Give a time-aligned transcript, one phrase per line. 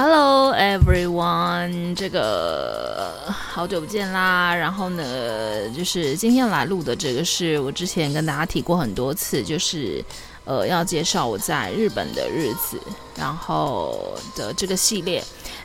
[0.00, 4.54] Hello everyone，这个好久不见啦。
[4.54, 10.00] 然后呢，就是今天来录的这个是我之前跟大家提过很多次，就是
[10.44, 12.80] 呃要介绍我在日本的日子，
[13.16, 15.20] 然后的这个系列。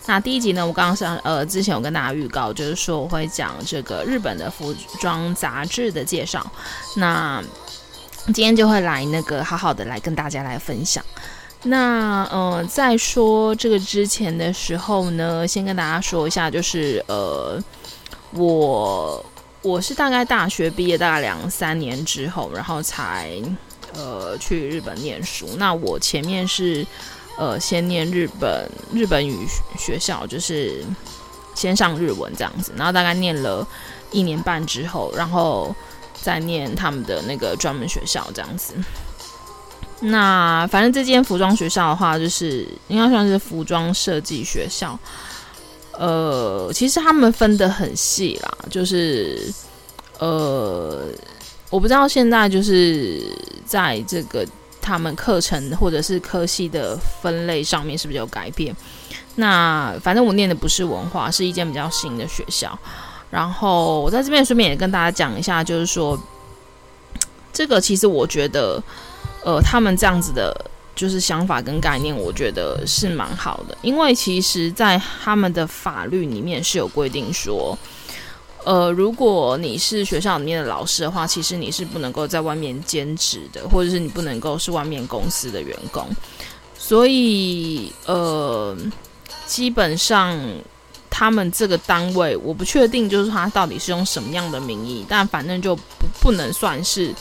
[0.08, 6.44] 那第一集呢，我刚刚上呃之前有跟大家预告，就是说我会讲这个日本的服装杂志的介绍。
[6.96, 7.40] 那
[8.34, 11.06] 今天就会来那个好好的来跟大家来分享。
[11.66, 17.58] 那呃，在说这个之前的时候呢，先跟大家说一下，就是呃，
[18.32, 19.26] 我
[19.62, 23.42] 我是大概大学毕业大概两三年之后，然后才
[23.94, 25.48] 呃去日本念书。
[25.58, 26.86] 那我前面是
[27.38, 30.84] 呃先念日本日本语学校，就是
[31.56, 33.66] 先上日文这样子，然后大概念了
[34.12, 35.74] 一年半之后，然后
[36.22, 38.74] 再念他们的那个专门学校这样子。
[40.06, 45.00] 那反正这间服装学校的话，就是应该算是服装设计学校。
[45.94, 49.50] 呃，其实他们分得很细啦，就是
[50.20, 51.06] 呃，
[51.70, 53.22] 我不知道现在就是
[53.66, 54.46] 在这个
[54.82, 58.76] 他们课程或者是科系的分类上面是不是有改变？
[59.36, 62.78] 那反正我念的不是文化，是一间比较新的学校。
[63.30, 66.20] 然后我在这边顺便也跟大家讲一下，就是说
[67.54, 68.84] 这个其实我觉得。
[69.46, 70.56] 呃，他们这样子的，
[70.96, 73.78] 就是想法跟概念，我觉得是蛮好的。
[73.82, 77.78] 因为其实，在他们的法律里面是有规定说，
[78.64, 86.08] 呃，如果你是学校里面的老师的话，其实你是不能够在外面兼职的，或者是你不能够是外面公司的员工。
[86.78, 88.78] 所以，呃，
[89.46, 90.40] 基本上
[91.10, 97.14] 他们这个单位，我不确定就是他到底是用什么样的名义，但反正就不不能算是。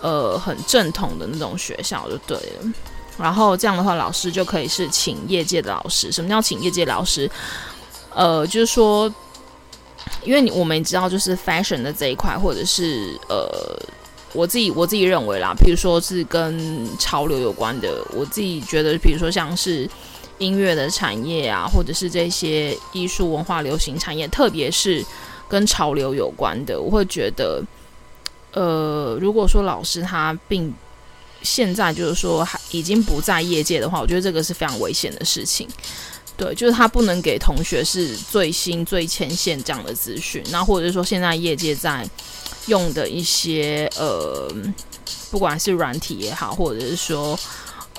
[0.00, 2.72] 呃，很正统的那种学校就对了。
[3.18, 6.12] 然后这样的话，老师就可以是请业界的老师。
[6.12, 7.30] 什么叫请业界老师？
[8.14, 9.10] 呃，就是说，
[10.22, 13.48] 因为你我们知道，就是 fashion 的这一块，或者是呃，
[14.34, 19.88] 我自己我自己认为啦，比如说是跟潮流有关的，我自己觉得，比如说像是
[20.36, 25.02] 音乐的产业啊，或者是这些艺术文化流行产业，特别是
[25.48, 27.62] 跟潮流有关的，我会觉得。
[28.56, 30.72] 呃，如果说老师他并
[31.42, 35.68] 现在就是说还已经不在业界的话，我觉得这个是非常危险的事情。
[36.38, 42.08] 对，就是他不能给同学是最新最前线这样的资讯，那或者是说现在业界在
[42.66, 44.50] 用的一些呃，
[45.30, 47.38] 不管是软体也好，或者是说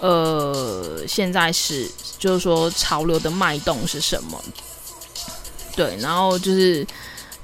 [0.01, 4.43] 呃，现在是就是说潮流的脉动是什么？
[5.75, 6.83] 对，然后就是。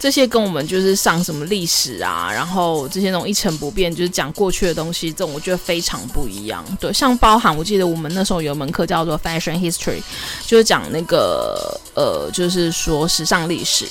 [0.04, 6.62] 这些跟我们就是上什么历史啊，然后这些那种一成不变，就是讲过去的东西，这种我觉得非常不一样。
[6.78, 10.02] 对，像包含我记得我们那时候有一门课叫做 Fashion History，
[10.46, 13.88] 就是讲那个呃，就是说时尚历史。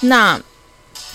[0.00, 0.40] 那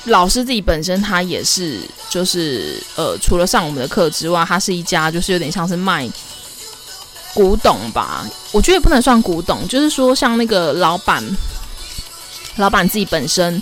[0.05, 6.09] 老师自己本身他也是，就是呃，除了上我们的课之外，他是一家就是有点像是卖
[7.33, 11.21] 古董吧，我觉得也不能算古董，就是说像那个老板，
[12.55, 13.61] 老板自己本身。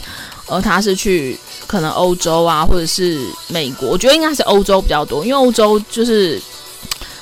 [0.52, 6.42] 而他是去可能欧洲啊，或者是美国，我觉得应该是欧洲比较多，因为欧洲就是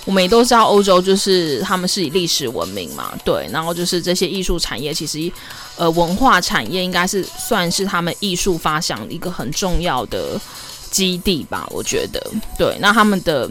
[0.06, 5.32] 我们也都知道，欧洲就是他们是以历史闻名嘛，对，然后就是这些艺术产业，其实
[5.78, 10.42] 呃文化产业应该是算是他们艺术发祥一个很重要的
[10.90, 12.20] 基地吧，我觉得，
[12.58, 13.48] 对，那他们的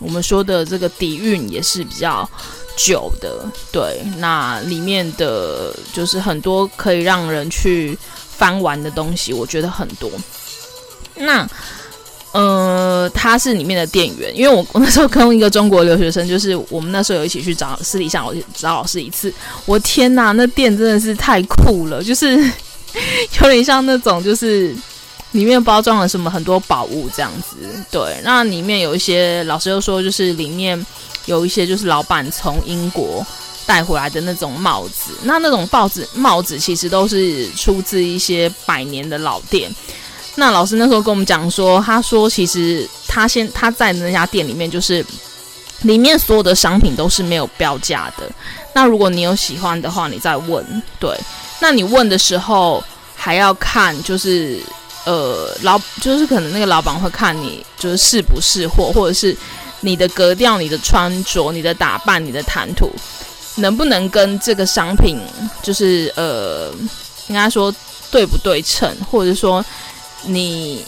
[0.00, 2.28] 我们说的这个底蕴也是比较
[2.76, 7.96] 久的，对，那里面的就是很多可以让人去。
[8.42, 10.10] 翻玩的东西，我觉得很多。
[11.14, 11.48] 那，
[12.32, 19.32] 呃，他是里面的店员，因为我 我那时候跟一个中国留学生，就是我们那时候有一起去找私底下我找老师一次。
[19.64, 22.36] 我天哪，那店真的是太酷了，就是
[23.40, 24.74] 有点像那种，就是
[25.30, 27.58] 里面包装了什么很多宝物这样子。
[27.92, 30.84] 对，那里面有一些老师又说，就是里面
[31.26, 33.24] 有一些就是老板从英国。
[33.66, 39.72] 带回来的那种帽子，那那种帽子帽子其实都是出自一些百年的老店。
[40.34, 45.04] 那老师那时候跟我们讲说，他说其实他先他在那家店里面，就是
[45.82, 48.30] 里面所有的商品都是没有标价的。
[48.72, 50.64] 那如果你有喜欢的话，你再问。
[50.98, 51.14] 对，
[51.60, 52.82] 那你问的时候
[53.14, 54.58] 还要看，就是
[55.04, 59.36] 呃老就是可能那个老板会看你就是是不是货，或者是
[59.80, 62.90] 你的格调、你的穿着、你的打扮、你的谈吐。
[63.56, 65.20] 能不能跟这个商品，
[65.62, 66.72] 就是呃，
[67.28, 67.74] 应该说
[68.10, 69.64] 对不对称，或者说
[70.24, 70.84] 你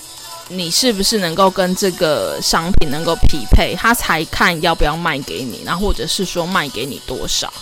[0.48, 7.52] 你是不是能够跟这个商品能够匹配，他才看要不要卖给你，然后或者是说卖给你多少？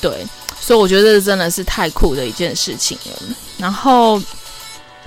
[0.00, 0.26] 对，
[0.60, 3.36] 所以我觉得这真的是太酷的一件事情了。
[3.58, 4.20] 然后，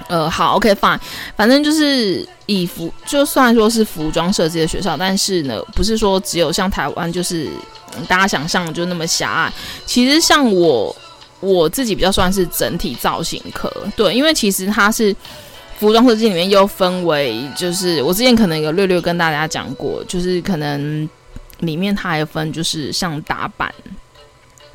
[0.07, 0.99] 呃，好，OK，fine，、
[1.35, 7.49] 反正就是以服，就算说是服装设计的学校，但是呢，不是说只有像台湾，就是
[8.07, 9.53] 大家想象就那么狭隘。
[9.85, 10.95] 其实像我
[11.39, 15.15] 我自己比较算是整体造型科，对，因为其实它是
[15.79, 21.09] 服装设计里面又分为，就是我之前可能有略略跟大家讲过，就是可能
[21.59, 23.73] 里面它还分就是像打板。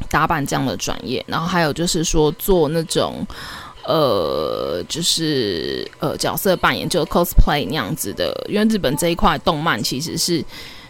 [0.09, 3.25] 打板这样的专业，然后还有就是说做那种，
[3.91, 8.33] 呃，就是呃角色扮演，就 cosplay 那样子的。
[8.49, 10.45] 因为日本这一块动漫其实是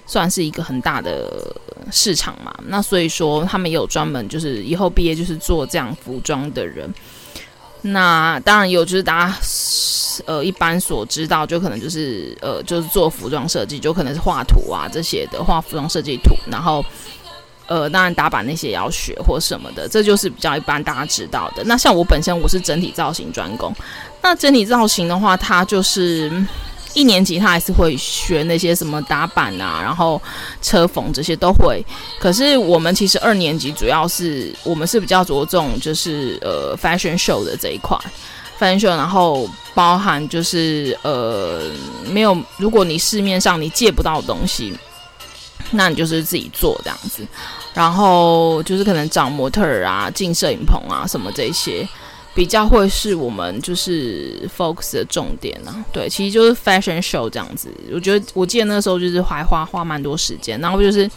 [0.06, 1.56] 算是一个很大的
[1.90, 6.92] 市场嘛，那所以说他们有专门就是以后毕业就是做这样服装的人。
[7.82, 9.38] 那当然有就是大家
[10.26, 16.84] 呃一般所知道，就可能就是呃就是做服装设计，就可能是画图啊这些的，画服装设计图，然后。
[17.70, 21.62] 呃，当然打板那些也要学或什么的，这就是比较一般大家知道的。
[21.64, 23.72] 那像我本身我是整体造型专攻，
[24.20, 26.28] 那整体造型的话，它就是
[26.94, 30.20] 一年级他还是会学那些什么打板啊，然后
[30.60, 31.80] 车缝这些都会。
[32.18, 37.96] 可是我们其实二年级主要是我们是比较着重就是呃 fashion show 的这一块
[38.58, 41.70] fashion show，然后包含就是呃
[42.08, 44.74] 没有，如果你市面上你借不到东西。
[45.72, 47.24] 那你就是自己做这样子，
[47.74, 51.88] 然后就是可能找模特儿啊、进摄影棚啊什么这些，
[52.34, 55.84] 比较会是我们就是 focus 的重点啊。
[55.92, 57.68] 对，其实就是 fashion show 这样子。
[57.92, 61.10] 我觉得我记得那时候就是还花花蛮多时间，然后就是。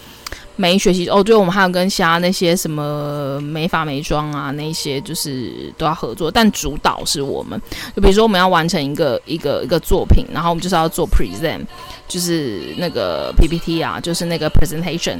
[0.56, 7.60] 每一学期哦，对，我们还有跟其他那些什么美发美妆啊，那些就是都要合作，但主导是我们。
[7.96, 11.66] 就比如说我们要完成一个一个一个作品，然后我们就是要做 present，
[12.08, 15.18] 就是那个 PPT 啊，就是那个 presentation，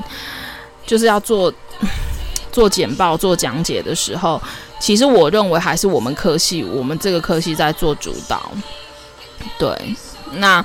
[0.86, 1.54] 就是要做
[2.52, 4.42] 做简报、做讲解的时候，
[4.80, 8.52] 其实我认为还是我们科系，我们这个科系在做主导。
[9.58, 9.78] 对，
[10.34, 10.64] 那。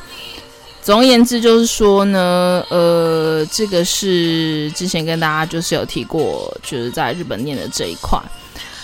[0.80, 8.18] 总而言之，就是说呢，呃，这个是之前跟大家就是有提过，就是在日本念的这一块。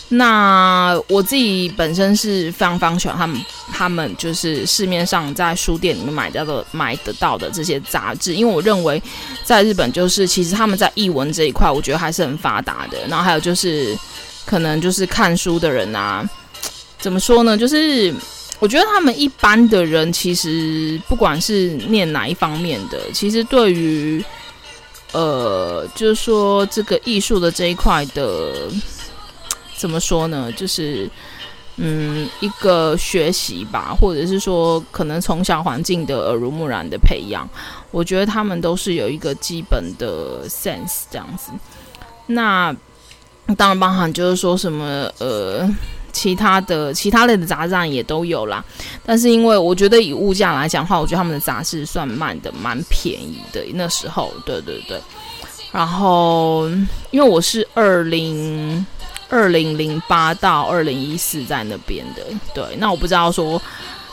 [0.08, 3.40] 那我自己本身是非常非常喜欢他们，
[3.72, 9.02] 他们就是市面上在书店里面买到的、买得到的这些杂志，因为我认为
[9.44, 12.98] 在日本就是其实他们在译文这一块，我觉得还是很发达的。
[13.08, 13.96] 然后还有就是
[14.44, 16.28] 可能就是看书的人啊，
[16.98, 18.14] 怎么说呢，就是。
[18.60, 24.24] 我觉得他们一般的人，其实不管是念哪一方面的，其实对于
[25.12, 28.70] 呃，就是说这个艺术的这一块的，
[29.84, 30.50] 怎么说呢？
[30.52, 31.06] 就是
[31.76, 37.46] 嗯，一个学习吧，或者是说可能从小环境的耳濡目染的培养，
[37.90, 41.52] 我觉得他们都是有一个基本的 sense 这样子。
[42.26, 42.74] 那
[43.58, 45.68] 当然包含就是说什么呃。
[46.14, 48.64] 其他的其他类的杂志也都有啦，
[49.04, 53.60] 但是因为我觉得以物价来讲的话，我觉得他们的杂志算慢的蛮便宜的。
[53.74, 54.96] 那时候，对对对。
[55.72, 56.68] 然后，
[57.10, 58.86] 因为我是二零
[59.34, 62.22] 二零零八到二零一四在那边的，
[62.54, 62.64] 对。
[62.78, 63.60] 那我不知道说，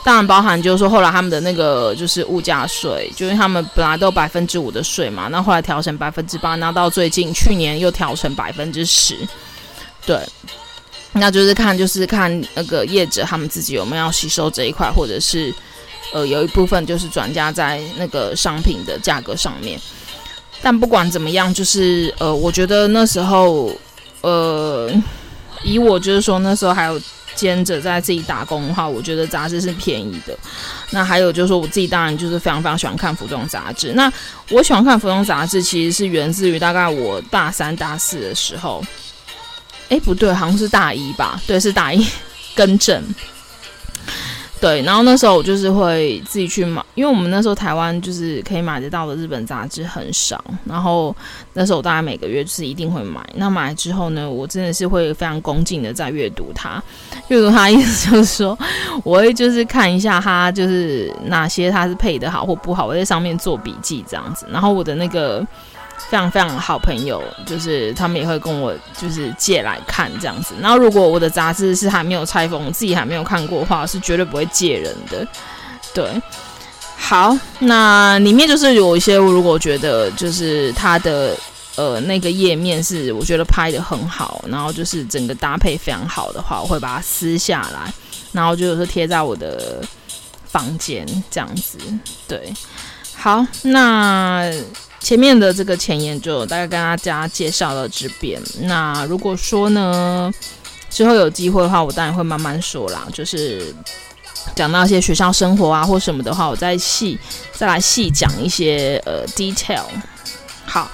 [0.02, 9.16] 当然包含就是说后来他们的那个就是物价税，就是他们本来都百分之五的税嘛，那后来调成百分之八，那到最近去年又调成百分之十，
[10.04, 10.18] 对。
[11.12, 15.54] 那就是看，就是看那个业者他们自己有没有要吸收这一块，或者是
[16.12, 19.78] 呃有一部分就是转嫁在那个商品的价格上面。
[20.62, 23.70] 但不管怎么样，就是呃，我觉得那时候
[24.22, 24.90] 呃，
[25.62, 27.00] 以我就是说那时候还有
[27.34, 30.36] 兼着在自己打工的话，我觉得杂志是便宜的。
[30.90, 33.92] 那还有就是说我自己当然就是非常非常喜欢看服装杂志。
[33.94, 34.12] 那
[34.50, 38.82] 我喜欢看服装杂志，其实是源自于大概我大三大四的时候。
[39.88, 41.38] 哎，不对，好像是大一吧？
[41.46, 42.06] 对，是大一，
[42.56, 43.02] 更正。
[44.62, 50.42] 对，然后那时候我就是会自己去买，因为我们那时候台湾就是可以买得到的日本杂志很少。
[50.64, 51.12] 然后
[51.54, 53.20] 那时候我大概每个月就是一定会买。
[53.34, 56.80] 那买来之后呢，我真的是会非常恭敬的在阅读它。
[57.26, 58.56] 阅读它意思就是说，
[59.02, 64.46] 我会就是看一下它就是哪些它是配得好或不好，我在上面做笔记这样子。
[64.48, 65.44] 然后我的那个。
[66.12, 70.54] 非常非常好朋友，就是他们也会跟我就是借来看这样子。
[70.60, 75.26] 然后如果我的杂志是还没有拆封，自己还没有看过的话，是绝对不会借人的。
[75.94, 76.06] 对，
[76.98, 81.34] 好，那里面就是有一些，如果觉得就是它的
[81.76, 87.90] 呃那个页面是我觉得拍得很好，然后就是整个搭配非常好的话，我会把它撕下来，
[88.32, 89.82] 然后就是贴在我的
[90.44, 91.78] 房间这样子。
[92.28, 92.52] 对。
[93.14, 94.52] 好，那
[95.02, 98.40] 前面的这个前言就大概跟大家介绍到这边。
[98.60, 100.32] 那如果说呢，
[100.88, 103.74] 之后有机会的话，我当然会慢慢说啦，就是
[104.54, 107.18] 讲到一些学校生活啊或什么的话，我再细
[107.52, 109.84] 再来细讲一些呃 detail。
[110.64, 110.90] 好。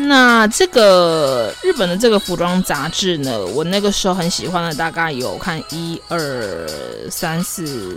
[0.00, 6.64] 那这个日本的这个服装杂志呢，我那个时候很喜欢的，大概有看一二
[7.10, 7.96] 三四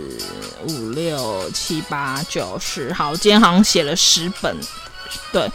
[0.66, 4.56] 五六七八九十，好，今天好像写了十本，
[5.32, 5.50] 对，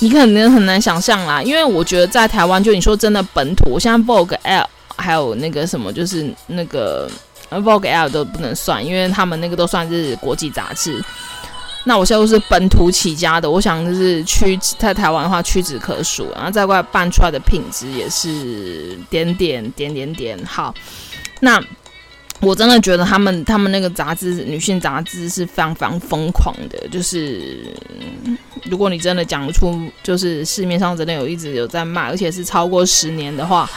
[0.00, 7.10] 你可能很难想象啦，因为我觉得在台湾，就你说真的本土，像 Vogue L 还有那个什么，就是那个
[7.50, 11.02] Vogue L 都不能算，因为他们那个都算是国际杂志。
[11.84, 20.74] 那我现在都是本土起家的，我想就是屈在台湾的话屈指可数，然后再过来办出来的品质也是点点点点点好。
[21.40, 21.58] 那
[22.40, 27.74] 我真的觉得他们他们那个杂志女性杂志是非常非常疯狂的，就是
[28.64, 33.70] 如果你真的讲出就是市面上真的有一直有在卖，而且是超过十年的话。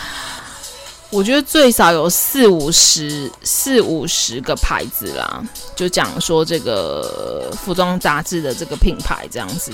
[1.09, 5.43] 我觉得最少有四五十、四五十个牌子啦，
[5.75, 9.71] 就讲说这个服装杂志的这个品牌这样子。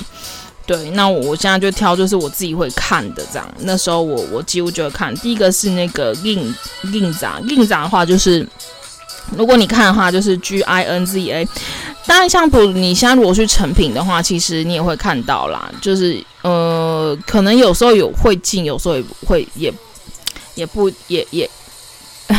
[0.66, 3.56] 对，那我现在就挑就是我自己会看的这样。
[3.60, 8.46] 那时候我我几乎就会看，第一个是那个 Ginza，Ginza 的话就是，
[9.38, 11.48] 如果你看的话就是 G I N Z A。
[12.08, 19.72] 当然，像不你现在如果去成品的话，其实你也会看到啦，就是呃，可能有时候有会进，有时候也会也。
[20.56, 21.50] 也不也也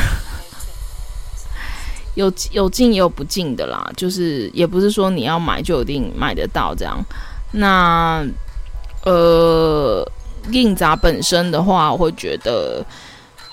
[2.17, 7.03] 有有进也有不进的啦，就是也不是说你要买就一定买得到这样。
[7.53, 8.23] 那
[9.05, 10.07] 呃
[10.51, 12.85] 影杂本身的话，我会觉得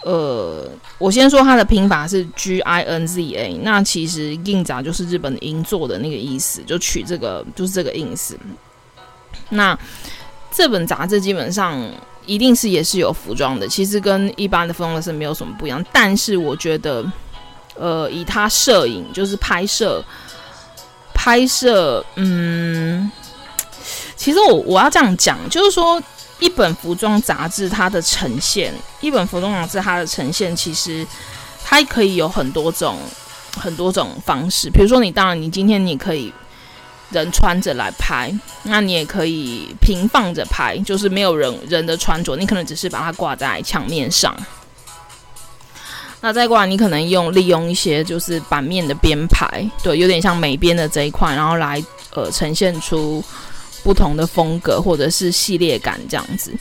[0.08, 8.38] 呃，我先说它的拼法是 G I N Z A，那其实 Ginza 就是日本银座的那个意思，就取这个就是这个意思。
[9.50, 9.78] 那
[10.52, 11.90] 这本杂志基本上。
[12.28, 15.82] 一定是也是有服装的，其实跟一般的服装是没有什么不一样。
[15.94, 17.02] 但是我觉得，
[17.78, 20.04] 呃，以他摄影就是拍摄，
[21.14, 23.10] 拍摄，嗯，
[24.18, 26.04] 其实我我要这样讲，就是说，
[26.40, 31.06] 一本服装杂志它的呈现，一本服装杂志它的呈现，其实
[31.64, 32.98] 它可以有很多种
[33.60, 34.70] 很多种方式。
[34.70, 36.34] 比如说，你当然你今天你可以。
[37.10, 38.30] 人穿着来拍，
[38.64, 44.36] 那你也可以平放着拍，就是没有人人的穿着，你可能只是把它挂在墙面上。
[46.20, 53.24] 那再过来，你可能用利用一些就是版面的编排，对，有点像美编的这一块，然后来呃呈现出
[53.88, 56.52] 不同的风格或者是系列感这样子。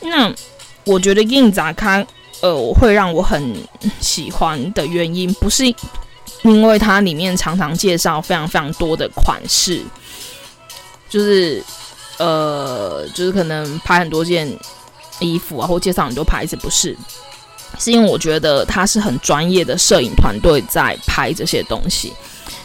[0.00, 0.34] 那
[0.82, 2.04] 我觉得 Ginza 它
[2.40, 3.54] 呃会让我很
[4.00, 5.72] 喜欢的原因不是。
[6.42, 9.82] 因为它里面常常介绍非常非常多的款式，
[11.08, 11.62] 就是
[12.16, 14.48] 呃，就是可能拍很多件
[15.18, 16.96] 衣服啊，或介绍很多牌子，不是？
[17.76, 22.12] 是因为我觉得他是很专业的摄影团队在拍这些东西。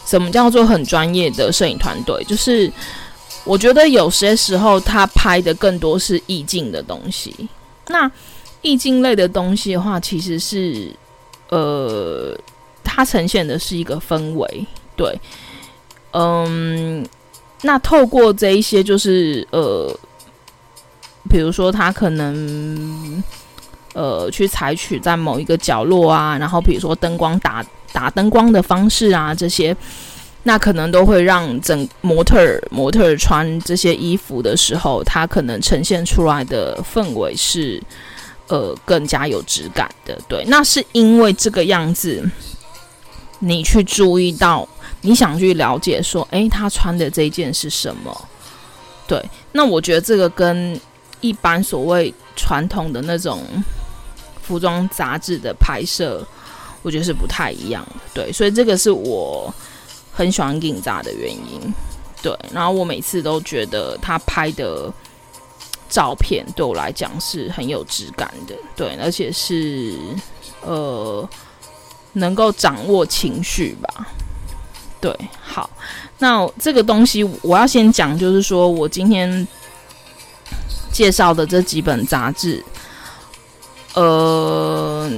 [0.06, 2.22] 什么叫做很专业的摄影团队？
[2.24, 2.72] 就是
[3.44, 7.48] 我觉得有些时候他拍的更多是意境的东西。
[7.86, 8.10] 那
[8.62, 10.90] 意境类的东西的话，其实是
[11.48, 12.36] 呃。
[12.86, 15.18] 它呈现的是一个氛围，对，
[16.12, 17.04] 嗯，
[17.62, 19.90] 那透过这一些，就是呃，
[21.28, 23.20] 比如说他可能
[23.94, 29.76] 呃去采取在某一个角落啊，然后比如说灯光打打灯光的方式啊，这些，
[30.44, 32.38] 那可能都会让整模特
[32.70, 37.82] 模特穿这些衣服的时候，它可能呈现出来的氛围是
[38.46, 42.22] 呃更加有质感的，对，那是因为这个样子。
[43.40, 44.66] 你去注意到，
[45.02, 48.28] 你想去了解说，诶，他穿的这件是什么？
[49.06, 49.22] 对，
[49.52, 50.80] 那我觉得这个跟
[51.20, 53.42] 一般所谓传统的那种
[54.40, 56.26] 服装杂志的拍摄，
[56.80, 58.00] 我觉得是不太一样的。
[58.14, 59.52] 对，所以这个是我
[60.14, 61.60] 很喜欢硬扎的原因。
[62.22, 64.90] 对，然后我每次都觉得他拍的
[65.90, 68.54] 照片对我来讲是很有质感的。
[68.74, 69.98] 对，而且是
[70.62, 71.28] 呃。
[72.16, 74.06] 能够掌握情绪吧，
[75.00, 75.68] 对，好，
[76.18, 79.48] 那这个东西我要先讲，就是说我今天
[80.92, 82.64] 介绍的这几本杂志，
[83.94, 85.10] 呃，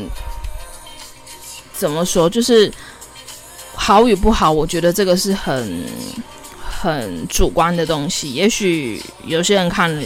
[1.74, 2.72] 怎么说，就是
[3.76, 5.84] 好与不好，我觉得这个是很
[6.68, 10.02] 很主观的东西，也许有些人看了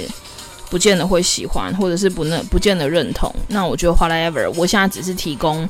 [0.68, 5.68] 不见得会喜欢，或者是不能不见得认同，那我觉得 whatever，我现在只是提供。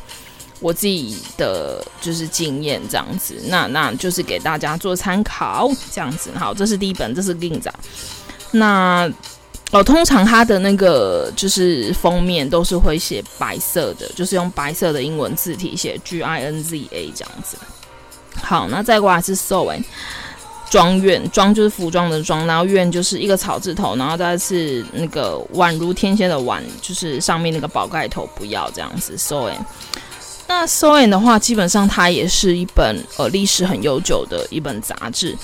[0.62, 6.30] 我自己的就是经验这样子，那那就是给大家做参考这样子。
[6.38, 7.72] 好，这是第一本，这是 Ginza。
[8.50, 9.10] 那
[9.70, 17.56] 哦，通常它的那个就是封面都是会写白色的，就是用白色的英文字体写 G I N Z A 这样子。
[18.42, 19.82] 好，那再过来是 Soen
[20.70, 29.16] 庄院，庄就是服装的庄，然后院就是一个草字头，然后再是那个宛如天仙的宛，就是上面那个宝盖头不要这样子。
[29.16, 29.56] Soen
[30.46, 35.36] 那《Soen》的话，基本上它也是一本呃历史很悠久的一本杂志。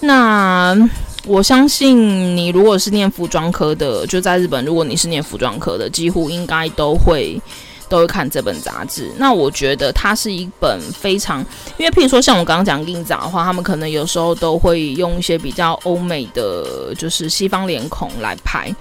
[0.00, 0.76] 那
[1.24, 7.40] 我相信你如果是念服装科的，就在日本，如果你是念服装科的，几乎应该都会
[7.88, 9.10] 都会看这本杂志。
[9.16, 11.40] 那我觉得它是一本非常，
[11.76, 18.74] 因为譬如说像我刚刚讲 GING 的话，他们可能有时候都会用一些比较欧美的，就是西方脸孔来拍。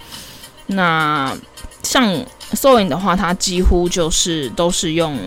[0.68, 1.36] 那
[1.84, 2.06] 像
[2.52, 5.18] 《s o i n》的话，它几乎就是都是用。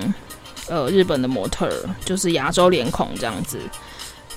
[0.69, 1.73] 呃，日本的模特儿
[2.05, 3.59] 就是亚洲脸孔这样子，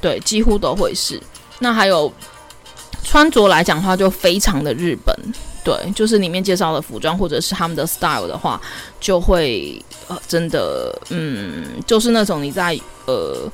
[0.02, 1.22] 对，几乎都会是。
[1.60, 2.12] 那还有
[3.04, 5.16] 穿着来讲的话，就非常的日本，
[5.63, 8.62] 对，就是里面介绍的服装或者是他们的 style 的话，
[9.00, 13.50] 就会呃，真的，嗯，就是那种你在呃，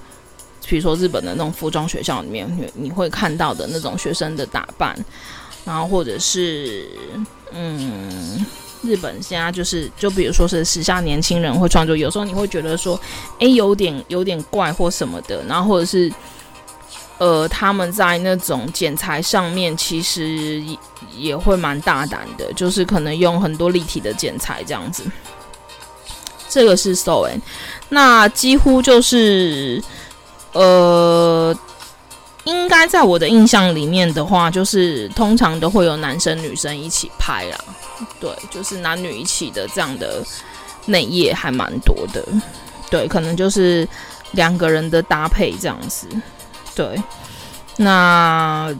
[0.68, 4.98] 比如说日本的那种服装学校里面，你你会看到的那种学生的打扮，
[5.66, 6.88] 然后或者是
[7.52, 8.46] 嗯。
[8.82, 12.98] 日本现在就是，就比如说是时下年轻人会穿着，有时候你会觉得说，
[13.40, 16.10] 诶，有点有点怪或什么的，然后或者是，
[17.20, 20.64] 呃，他们在那种剪裁上面其实
[21.16, 25.04] 也会蛮大胆的，就是可能用很多立体的剪裁这样子。
[26.50, 27.30] 这个是 so
[27.90, 29.84] 那几乎就是，
[30.54, 31.56] 呃。
[32.46, 37.58] 应该在我的印象里面的话，就是通常都会有男生女生一起拍啦，
[38.20, 40.26] 对，就是男女一起的这样的
[40.86, 42.26] 内页还蛮多的，
[42.90, 43.88] 对，可能就是
[44.32, 46.08] 两个人的搭配这样子，
[46.80, 47.04] 对，
[47.76, 48.74] 那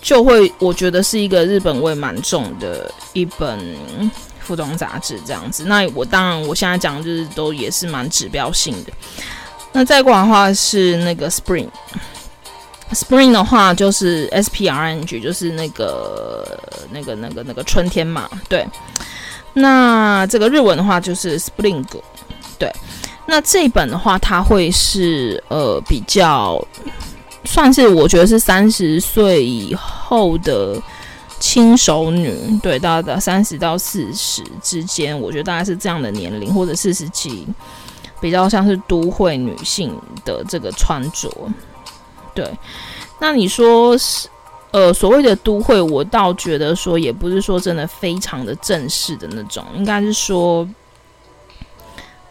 [0.00, 3.58] 就会我觉得是一个日本味蛮重的一本
[4.38, 5.64] 服装杂志这样子。
[5.64, 8.92] 那我当然我现在讲就是都也是蛮指标性的。
[9.72, 11.66] 那再过来的话是那个 Spring。
[12.92, 16.46] Spring 的话就是 S P R I N G，就是那个、
[16.92, 18.30] 那个、那个、那个春天嘛。
[18.48, 18.64] 对，
[19.52, 21.84] 那这个日文的话就是 Spring。
[22.56, 22.72] 对，
[23.26, 26.64] 那这本的话，它会是呃比较
[27.44, 30.80] 算是我觉得是三十岁以后的
[31.40, 37.46] 轻熟女，对，大概三十到四十之间，我觉得大概是这样的年龄，或者四十几，
[38.20, 39.92] 比较像是都会女性
[40.24, 41.28] 的这个穿着。
[42.32, 42.48] 对，
[43.18, 44.28] 那你说是
[44.70, 50.66] 呃所谓的都会，我倒觉得说也不是说真的非常的正式的那种，应该是说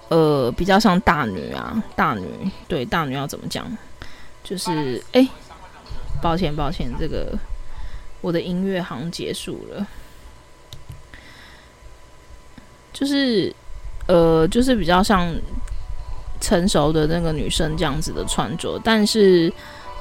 [0.07, 2.25] 呃比较像大女啊，大女，
[2.67, 3.65] 对，大女要怎么讲？
[4.51, 5.25] 就是哎，
[6.21, 7.39] 抱歉抱歉，这个
[8.19, 9.87] 我的音乐行结束了，
[12.91, 13.55] 就是
[14.07, 15.33] 呃就是比较像
[16.41, 19.51] 成熟的那个女生这样子的穿着，但是。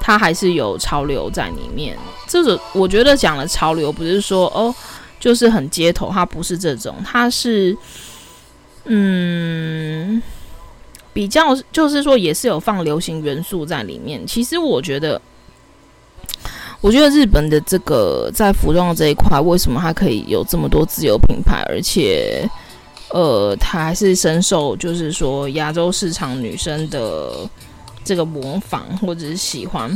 [0.03, 1.95] 它还是有潮流在里面，
[2.27, 4.73] 这种我觉得讲的潮流不是说哦，
[5.19, 7.77] 就是很街头，它不是这种，它是
[8.85, 10.19] 嗯，
[11.13, 14.25] 比较就是说也是有放流行元素在里面。
[14.25, 15.21] 其实我觉得，
[16.81, 22.49] 我觉得日本的这个在服装这一块，为什么它可以有这么多自有品牌，而且
[23.09, 27.49] 呃，它还是深受就是说亚洲市场女生的。
[28.03, 29.95] 这个模仿或者是喜欢，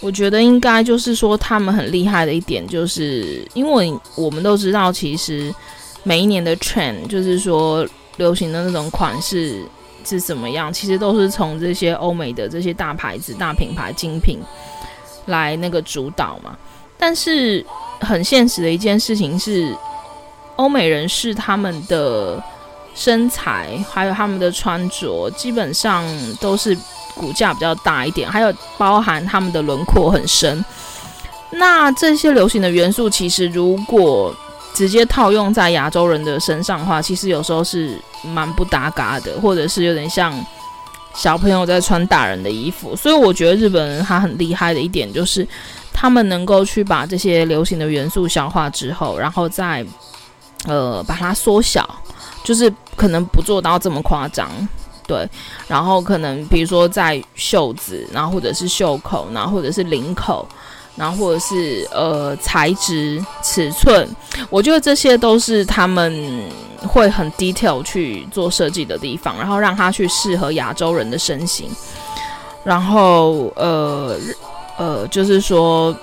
[0.00, 5.54] 我觉得应该就是说他们很厉害的一点，就是因为我们都知道，其实
[6.02, 9.62] 每一年的 trend 就是说流行的那种款式
[10.06, 14.38] 是怎么样，其实都是从这些欧美的这些大牌子、大品牌、精品
[15.26, 16.56] 来那个主导嘛。
[16.96, 17.64] 但是
[18.00, 19.76] 很现实的一件事情是，
[20.56, 22.42] 欧美人士他们的
[22.94, 26.04] 身材还有他们的穿着，基本上
[26.40, 26.76] 都是。
[27.18, 30.62] 骨架比较大一点，还有包含他们的轮廓很深。
[31.52, 34.36] 那这些流行的元素，其实如果
[34.76, 40.38] 直接套用在亚洲人的身上的话，其实有时候是蛮不搭嘎的，或者是有点像
[41.14, 42.94] 小朋友在穿大人的衣服。
[42.94, 45.48] 所以我觉得日本人他很厉害的一点，就是
[45.94, 49.82] 他们能够去把这些流行的元素消化之后，然后再
[50.66, 51.88] 呃把它缩小，
[52.44, 54.50] 就是可能不做到这么夸张。
[55.06, 55.26] 对，
[55.68, 60.46] 然后可能比如说在袖子，然后或者是袖口，然后或者是领口，
[60.96, 64.08] 然后或者是呃材质、尺寸，
[64.48, 66.42] 我觉得这些都是他们
[66.80, 71.68] 会很 detail 去做设计的地方，然后让它去适合亚洲人的身形，
[72.64, 74.16] 然后呃
[74.78, 75.94] 呃，就是说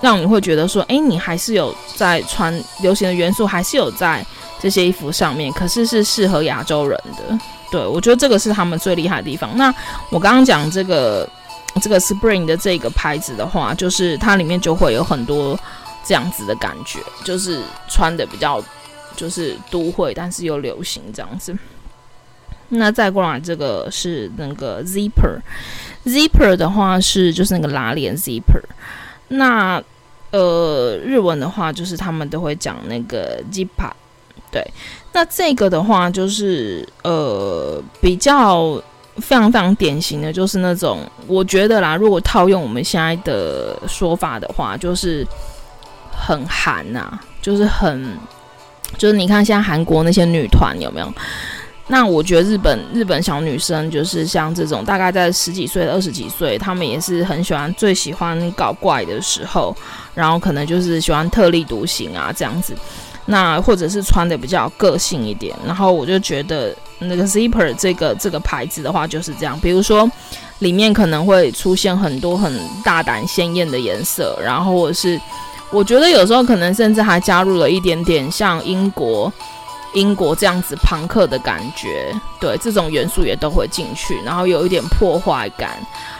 [0.00, 2.50] 让你会觉得说，诶，你还是有在穿
[2.80, 4.24] 流行的元素，还是有在
[4.58, 7.38] 这些衣服上面，可是是适合亚洲人的。
[7.70, 9.50] 对，我觉得这个是他们最厉害的地方。
[9.58, 9.74] 那
[10.08, 11.28] 我刚刚讲这个。
[11.80, 15.58] 这个 Spring 的这个牌子的话，就是它里面就会有很多
[16.04, 18.62] 这样子的感觉，就是穿的比较
[19.16, 21.56] 就是都会，但是又流行这样子。
[22.70, 28.62] 那再过来这个是那个 Zipper，Zipper 的话是就是那个拉链 Zipper。
[29.28, 29.82] 那
[30.32, 33.92] 呃日文的话就是他们都会讲那个 Zipper。
[34.50, 34.64] 对，
[35.12, 38.82] 那这个的话就是呃比较。
[39.16, 45.26] 非常非常典型的就是那种，我觉得啦，如果套用我们现在的说法的话，就是
[46.12, 48.16] 很韩呐、就是很，
[48.96, 51.12] 就是你看现在韩国那些女团有没有？
[51.88, 59.76] 那我觉得日本日本小女生就是像这种，大概在十几岁、二十几岁，她们也是很喜欢，最喜欢搞怪的时候，
[60.14, 62.74] 然后可能就是喜欢特立独行啊这样子。
[63.26, 70.10] 那或者是穿的比较个性一点，然后我就觉得那个 Zipper 这个这个牌子的话就是这样，比如说
[70.58, 72.52] 里面可能会出现很多很
[72.84, 75.20] 大胆鲜艳的颜色，然后或者是
[75.70, 79.32] 我觉得有时候可能甚至还加入了一点点像英国
[79.94, 85.78] 英国这样子朋克的感觉，对，这种元素也都会进去，然后有一点破坏感，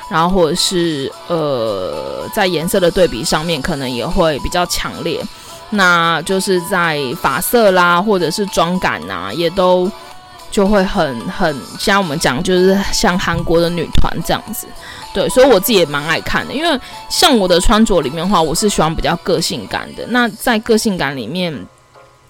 [0.09, 5.21] 然后或者是呃在颜色的对比上面可能也会比较强烈。
[5.71, 9.91] 那就是在发色啦，或者是妆感呐、也都
[10.51, 14.67] 就会很很像我们讲，就是像韩国的女团这样子，
[15.15, 16.53] 对，所以我自己也蛮爱看的。
[16.53, 20.05] 因为像我的穿着里面的话，我是喜欢比较个性感的。
[20.09, 21.55] 那在个性感里面，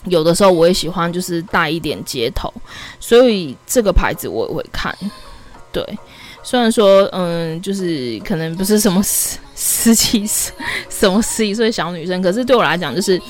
[0.05, 2.53] 有的时候我也喜欢就是带一点街头，
[2.98, 4.94] 所以这个牌子我也会看，
[5.72, 5.98] 对。
[6.50, 10.52] 虽然说，嗯，就是可能不是什么十十几岁、
[10.88, 13.22] 什么十几岁小女生，可是对我来讲，就是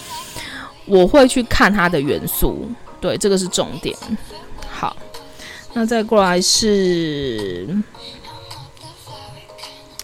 [0.86, 2.66] 我会去看它的元素，
[2.98, 3.94] 对，这个是重点。
[4.70, 4.96] 好，
[5.74, 7.68] 那再过来是，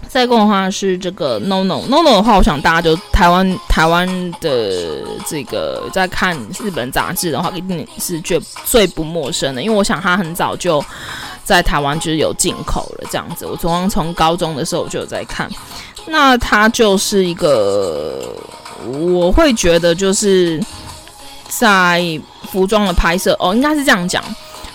[0.07, 4.07] 再过的话是这个 NONO NONO 的话，我想大家就台湾台湾
[4.43, 10.85] 的这个在看日本杂志的话，一定是最最不陌生的，因为我想他很早就。
[11.47, 15.49] 在台湾就是有进口了这样子，我从从高中的时候我就有在看，
[16.09, 18.35] 那它就是一个，
[18.85, 20.61] 我会觉得就是
[21.49, 24.21] 在服装的拍摄哦，应该是这样讲，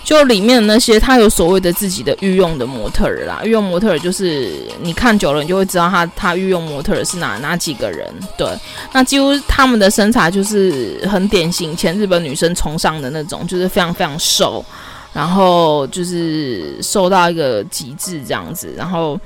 [0.02, 8.48] 就里面的那些他有所谓的自己的御用的模特儿啦，御用模特儿就是你看久了你就会知道他他御用模特儿是哪哪几个人，对，
[8.92, 14.64] 那几乎他们的身材就是很典型，前日本女生崇尚的那种，就是非常非常瘦。
[15.12, 19.18] 然后就是瘦到一个极致这样子，然后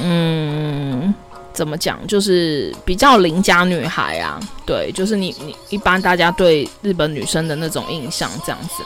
[0.00, 1.12] 嗯，
[1.52, 8.82] 怎么讲，就是比较邻家女孩啊，对，就是你你一般大家对日本女生的那种印象这样子。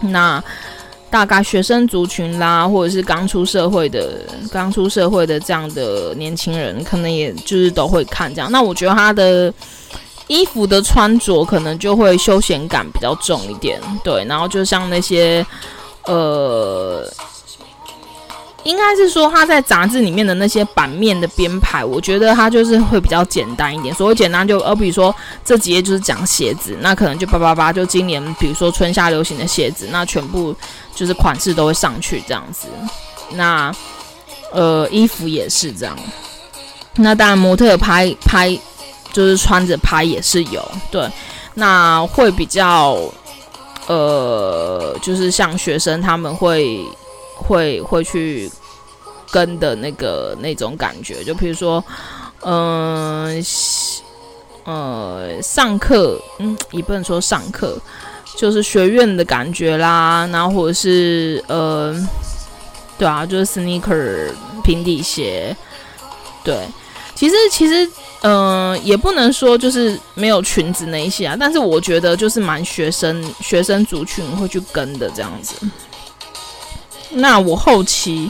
[0.00, 0.42] 那
[1.10, 8.50] 大概学生族群啦，或者是刚出社会的、刚出社会的这样的年轻人，可能也就是都会看这样。
[8.50, 9.52] 那我觉得他的。
[10.28, 15.44] 衣服的穿着可能就会休闲感比较重一点，对，然后就像那些，
[16.04, 17.10] 呃，
[18.62, 23.94] 应该是说他在杂志里面的那些版面的编排，我觉得它就是会比较简单一点。
[23.94, 30.54] 所谓简单就，呃，比如说这几页就是讲鞋子，那可能就八八八，就今年比如说春夏流行的鞋子，那全部
[30.94, 32.68] 就是款式都会上去这样子。
[33.32, 33.74] 那
[34.52, 35.96] 呃，衣服也是这样。
[36.96, 38.58] 那当然模特拍拍。
[39.12, 41.10] 就是穿着拍也是有，对，
[41.54, 42.96] 那会比较，
[43.86, 46.84] 呃，就是像学生他们会
[47.34, 48.50] 会会去
[49.30, 51.82] 跟的那个那种感觉，就比如说，
[52.42, 53.42] 嗯
[54.64, 57.76] 呃，呃，上课，嗯，也不能说上课，
[58.36, 61.96] 就是学院的感觉啦，然后或者是呃，
[62.98, 64.30] 对啊，就是 sneaker
[64.62, 65.56] 平底鞋，
[66.44, 66.68] 对，
[67.14, 67.90] 其实其实。
[68.22, 75.54] 嗯、也不能说就是没有裙子那一些啊，但是我觉得就是蛮学生学生族群会去跟的这样子。
[77.10, 78.28] 那我后期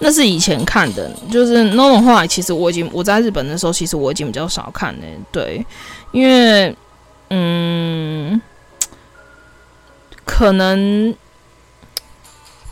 [0.00, 5.64] 那是以前看的，就是 NONO 后来其实我已经我在日本的时候，其实我已经比较少看了，对，
[6.10, 6.76] 因为
[7.30, 8.40] 嗯，
[10.24, 11.14] 可能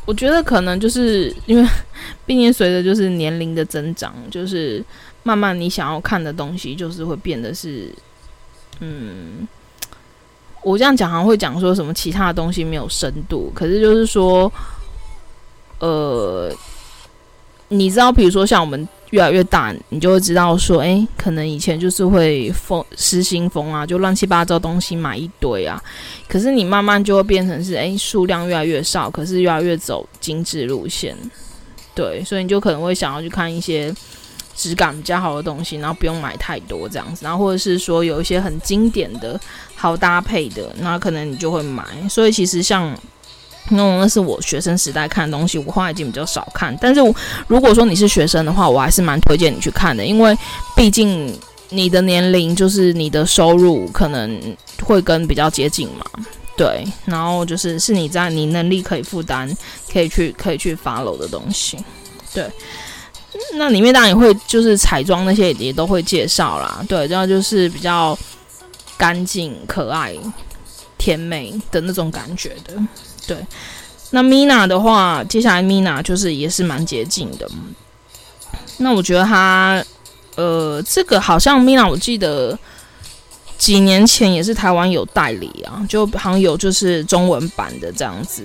[0.04, 1.68] 我觉得可能就是因为
[2.26, 4.84] 毕竟随着就是年龄的增长，就是。
[5.24, 7.92] 慢慢你想要看的东西就是会变得是，
[8.78, 9.48] 嗯，
[10.62, 14.52] 我这样讲好像会讲说什么其他的东西没有深度，可是就是说，
[15.80, 16.54] 呃，
[17.66, 18.88] 你知道，比如说像我们。
[19.10, 25.80] 越来越大，你就会知道说，哎、可能以前就是会疯失心疯啊，就乱七八糟东西买一堆啊。
[26.26, 31.16] 可是你慢慢就会变成是，哎、数量越来越少，可是越来越走精致路线。
[31.94, 33.94] 对，所以你就可能会想要去看一些
[34.54, 39.40] 质感比较好的东西，然后不用买太多这样子，然后或者是说有一些很经典的
[39.74, 41.84] 好搭配的，那可能你就会买。
[42.08, 42.96] 所以其实像。
[43.70, 46.76] 那那是我学生时代看的东西，我后来已经比较少看。
[46.82, 47.00] 但是
[47.46, 50.36] 如果说你是学生的话，我还是蛮推荐你去看的，因为
[50.76, 51.34] 毕竟
[51.70, 54.38] 你的年龄就是你的收入可能
[54.82, 56.04] 会跟比较接近嘛，
[56.58, 56.84] 对。
[57.06, 59.50] 然后就是是你在你能力可以负担、
[59.90, 61.78] 可以去可以去 follow 的东西，
[62.34, 62.46] 对。
[63.54, 68.18] 那里面当然也会就是彩妆那些也都会介绍啦，对，这样就是比较
[68.96, 70.14] 干净、可爱、
[70.98, 72.74] 甜美的那种感觉的。
[73.26, 73.36] 对，
[74.10, 77.48] 那 Mina 的话，接下来 Mina 就是也是蛮接近的。
[78.78, 79.84] 那我觉得他，
[80.36, 82.58] 呃，这个好像 Mina，我记得
[83.56, 88.42] 几年前也是台湾有代理啊，就好像有就是中文版的这样子。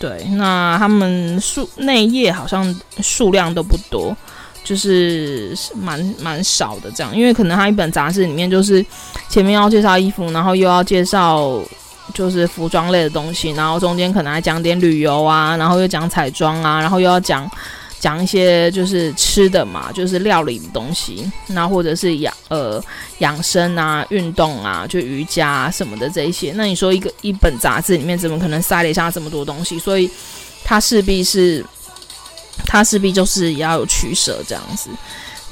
[0.00, 4.16] 对，那他们数内页好像数量都不多，
[4.64, 8.84] 就是蛮蛮少的这样，因为可能他一本杂志里面就是
[9.28, 11.62] 前面要介绍衣服，然后又要介绍。
[12.12, 17.48] 就是服装类的东西，然后中间可能还讲点旅游啊，然后又讲彩妆啊，然后又要讲
[18.00, 22.82] 讲一些就是吃的嘛，就是料理的东西，那或者是养呃
[23.18, 26.50] 养生啊、运动啊，就瑜伽什么的这一些。
[26.56, 29.78] 那你说一个一本杂志里面怎么可能塞得下这么多东西？
[29.78, 30.10] 所以
[30.64, 31.62] 它势必是，
[32.66, 34.88] 它势必就是要有取舍这样子。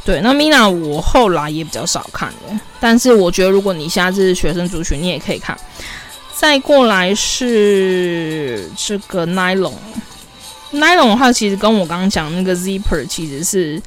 [0.02, 5.54] 对，那 Mina 我后来也比较少看的，但是我觉得如果你下次是学生族群，你也可以看。
[6.34, 9.26] 再过来是这个
[10.72, 13.82] nylon 的话其实跟我刚刚讲那个 Zipper 其实是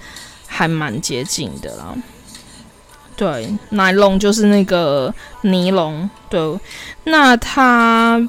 [0.48, 1.96] 还蛮接近的啦。
[3.16, 6.10] 对，Nylon 就是那个尼龙。
[6.30, 6.60] 对，
[7.04, 8.22] 那它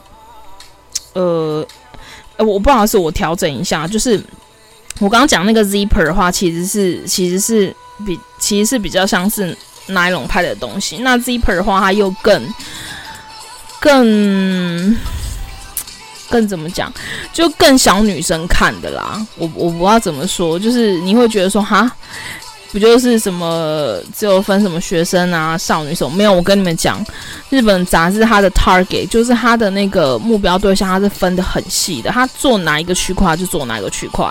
[1.14, 1.66] 呃，
[2.38, 4.22] 我不好意思，我调整一下，就是
[4.98, 9.56] 我刚刚讲那个 Zipper 的话，其实是其实是比其实是比较像是
[9.88, 10.98] Nylon 派的东西。
[10.98, 12.42] 那 Zipper 的话，它又更。
[13.80, 14.96] 更
[16.32, 16.90] 更怎么讲，
[17.30, 19.24] 就更小女生看的啦。
[19.36, 21.92] 我我不知道怎么说，就是你会觉得说，哈，
[22.72, 26.16] 不就是什么只有分什么学生啊、少女什么？
[26.16, 27.04] 没有，我跟你们讲，
[27.50, 32.10] 日本杂志它的 target 就是它的那个目标对象，它是分得很细的。
[32.10, 34.26] 它做哪一个区块就做哪一个区块，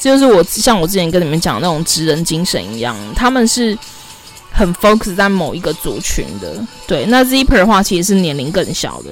[0.00, 3.76] 这就是我像我之前跟你们讲那种职人精神一样，他们是。
[4.58, 7.04] 很 focus 在某一个族群的，对。
[7.04, 9.10] 那 Zipper 的话，其实是年龄更小的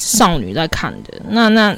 [0.00, 1.22] 少女在看的。
[1.28, 1.76] 那那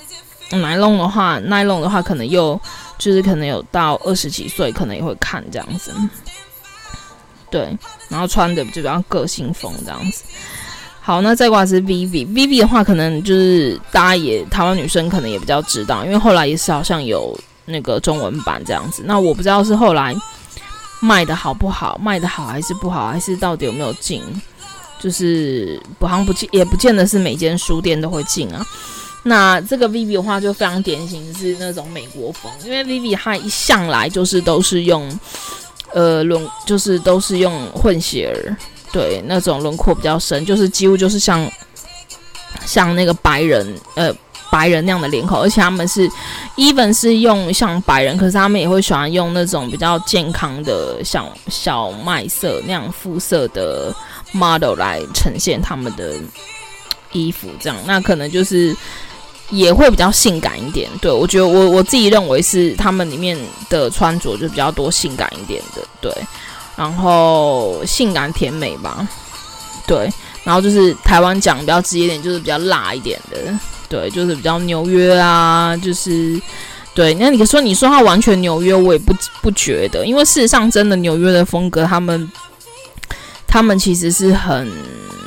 [0.52, 2.58] 奶龙的话，Nylon 的话，可能又
[2.96, 5.92] 就是可能有到二十几岁，可能也会看这样子。
[7.50, 7.76] 对，
[8.08, 10.22] 然后穿的就比较个性风这样子。
[11.00, 19.02] 好，那再过来是 Vivi，Vivi 的话，可能就是大家也台湾女生可能也比较知道，因为后来也是好像有那个中文版这样子。
[19.04, 20.14] 那我不知道是后来。
[21.04, 21.98] 卖的好不好？
[22.00, 23.08] 卖的好还是不好？
[23.08, 24.22] 还是到底有没有进？
[25.02, 28.64] 就是不行不进，也不见得是每间书店都会进啊。
[29.24, 35.08] 那这个 Vivi 的话就非常典型是那种美国风，因为 Vivi 它一向来就是都是用
[35.92, 38.56] 呃轮，就是都是用混血儿，
[38.92, 41.50] 对，那种轮廓比较深，就是几乎就是像
[42.64, 44.14] 像那个白人呃。
[44.50, 46.06] 白人那样的脸孔，而且他们是
[46.58, 53.90] even 是用像白人，可是他们也会喜欢用那种比较健康的像小麦色那样肤色的
[54.32, 56.14] model 来呈现他们的
[57.12, 58.74] 衣服，这样那可能就是
[59.50, 60.88] 也会比较性感一点。
[61.00, 66.12] 对，我觉得我我自己认为是他们里面的穿着就比较多性感一点的，对，
[66.76, 69.06] 然后性感甜美吧，
[69.86, 70.10] 对，
[70.42, 73.36] 然后就是台湾讲比较直接点，就是比较辣一点的。
[73.88, 76.40] 对，就是比较纽约啊，就是
[76.94, 77.12] 对。
[77.12, 82.32] 那你说，你说他完全纽约，我也不不觉得，因为事实上，真的纽约的风格，他们
[83.52, 84.66] 他们其实是很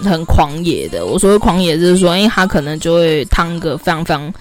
[0.04, 1.06] 很狂野的。
[1.06, 4.34] 我说的狂野，就是说，因为他可能就会烫个非常非常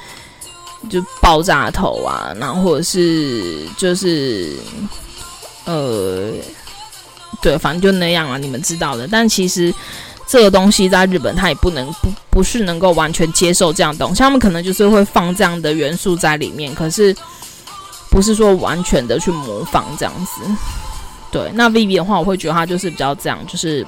[0.89, 4.57] 就爆炸头啊，然后或者是就是
[5.67, 6.33] 呃，
[7.43, 9.07] 对，反正就那样啊，你们知道的。
[9.07, 9.71] 但其实。
[10.27, 17.15] 这个东西在日本，他也不能不不是能够完全接受这样东西，他们可能就是会放这样的元素在里面，可是
[18.11, 20.41] 不是说完全的去模仿这样子。
[21.35, 23.85] 对，那 Viv 的话，我会觉得她就是比较这样，就是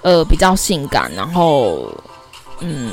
[0.00, 1.92] 呃比较性感，然后
[2.60, 2.90] 嗯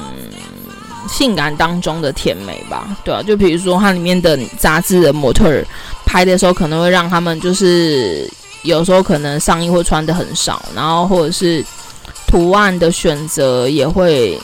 [1.07, 5.65] 性感当中的甜美吧，对啊，就比如说它里面的杂志的模特儿
[6.05, 8.29] 拍的时候，可能会让他们就是
[8.63, 11.63] 有时候可能上衣会穿得很少，然后或者是
[12.27, 14.37] 图案的选择也会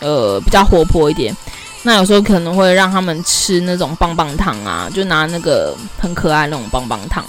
[0.00, 1.34] 呃比较活泼一点。
[1.82, 7.24] 那有时候可能会让他们吃那种棒棒糖啊，就拿那个很可爱那种棒棒糖，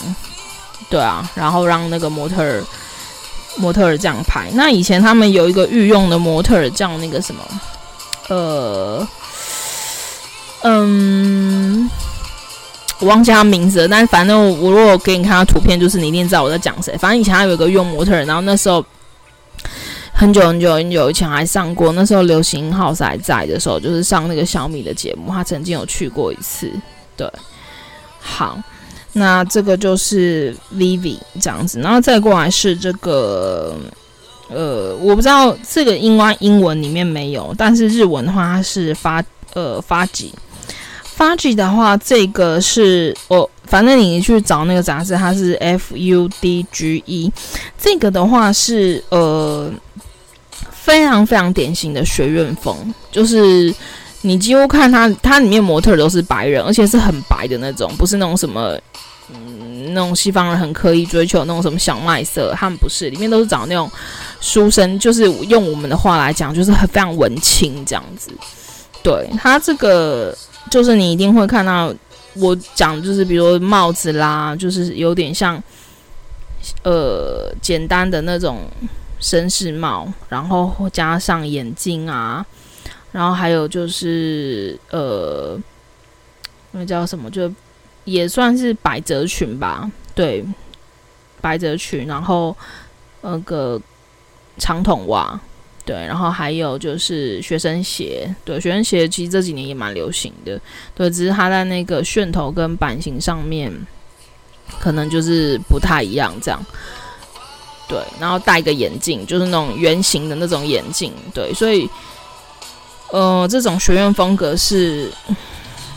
[0.91, 2.63] 对啊，然后让那个模特儿
[3.57, 4.51] 模特儿这样拍。
[4.53, 7.41] 那以前他们有一个御用的模特儿叫那个什么，
[8.27, 9.07] 呃，
[10.63, 11.89] 嗯，
[12.99, 16.95] 我忘记他名字了，但是反正我，我如果给你看他图片，就是你一定知道我在讲谁。
[16.97, 18.85] 反正以前他有一个御用模特，然后那时候。
[20.13, 26.71] 很久很久很久以前还上过，那时候流行 House 还在的时候，就是上那个小米的节目，他曾经有去过一次。
[27.15, 27.27] 对，
[28.19, 28.59] 好，
[29.13, 33.75] 那这个就是 Vivi 这样子，然后再过来是这个，
[34.49, 40.33] 呃，我不知道这个英文英文里面没有，但是日文的话它是发呃发吉
[41.03, 47.31] 发吉的话，这个是我反正你去找那个杂志，它是 F U D G E，
[47.77, 49.71] 这个的话是呃。
[50.73, 52.75] 非常非常典型的学院风，
[53.11, 53.71] 就是
[54.21, 58.77] 你几乎看它，它里面模特都是白人，而且是很白的那种，不是那种什么，
[59.33, 63.89] 嗯，那种西方人很刻意追求那种什么小麦色，他们不是，里面都是找那种
[64.39, 68.31] 书生，就是用我们的话来讲，就是很非常文青这样子。
[69.03, 70.35] 对，他这个，
[70.69, 71.93] 就是你一定会看到
[72.35, 75.61] 我讲，就是比如帽子啦，就是有点像，
[76.83, 78.59] 呃，简单的那种。
[79.23, 82.43] 绅士帽，然后加上眼镜啊，
[83.11, 85.59] 然后还有就是呃，
[86.71, 87.29] 那叫什么？
[87.29, 87.51] 就
[88.05, 90.43] 也算是百褶裙吧，对，
[91.39, 92.55] 百褶裙，然后
[93.21, 93.79] 那个
[94.57, 95.39] 长筒袜，
[95.85, 100.59] 对，然后还有就是学生鞋，对，学生鞋其实这几年也蛮流行的，
[100.95, 103.71] 对，只是它在那个楦头跟版型上面，
[104.79, 106.63] 可能就是不太一样，这样。
[107.87, 111.11] 对，然后戴一个眼镜，就是那种圆形的那种眼镜。
[111.33, 111.89] 对，所以，
[113.11, 115.11] 呃，这种学院风格是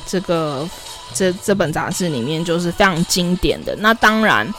[0.07, 0.69] 这个
[1.15, 3.75] 这这本杂志里面就是非常经典的。
[3.79, 4.53] 那当然，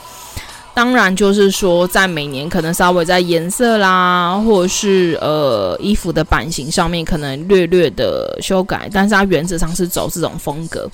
[0.74, 10.88] 当然就是说，在每年可能稍微在颜色啦，或者是呃衣服的版型上面可能略略的修改，但是它原则上是走这种风格。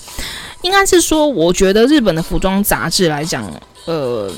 [0.63, 3.51] 应该是说，我觉得日本的服装杂志来讲，
[3.87, 4.31] 呃。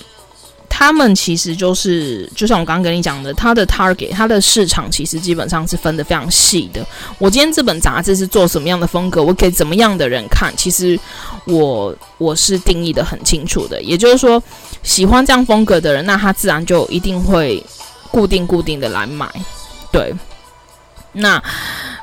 [0.76, 6.84] 他们其实就是，就像我刚刚跟你讲的，他的 target，他的市场其实基本上是分得非常细的。
[7.16, 10.98] 我今天这本杂志是做什么样的风格，我给怎么样的人看，其实
[11.44, 13.80] 我我是定义得很清楚的。
[13.80, 14.42] 也就是说，
[14.82, 17.64] 喜欢这样风格的人，那他自然就一定会
[18.10, 19.30] 固定固定的来买。
[19.92, 20.12] 对，
[21.12, 21.40] 那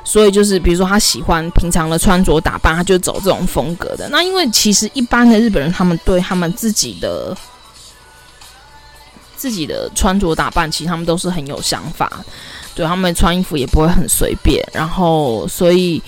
[0.02, 4.08] 所以就是，比如说他喜欢平常的穿着打扮，他就走这种风格的。
[4.08, 7.36] 那因为其实一般的日本人，他们对他们自己的。
[9.42, 12.24] 自己的穿着打扮，其实他们都是很有想法，
[12.76, 16.00] 对，他们穿衣服也不会很随便，然后所以，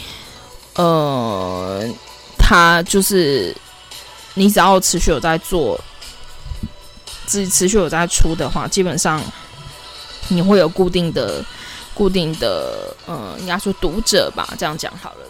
[0.75, 1.85] 呃，
[2.39, 3.53] 他就是
[4.35, 5.77] 你只要持续有在做，
[7.27, 9.21] 自己持续有在出的话，基本上
[10.29, 11.45] 你会有固定的、
[11.93, 15.27] 固定的，呃，应该说读者吧，这样讲好了。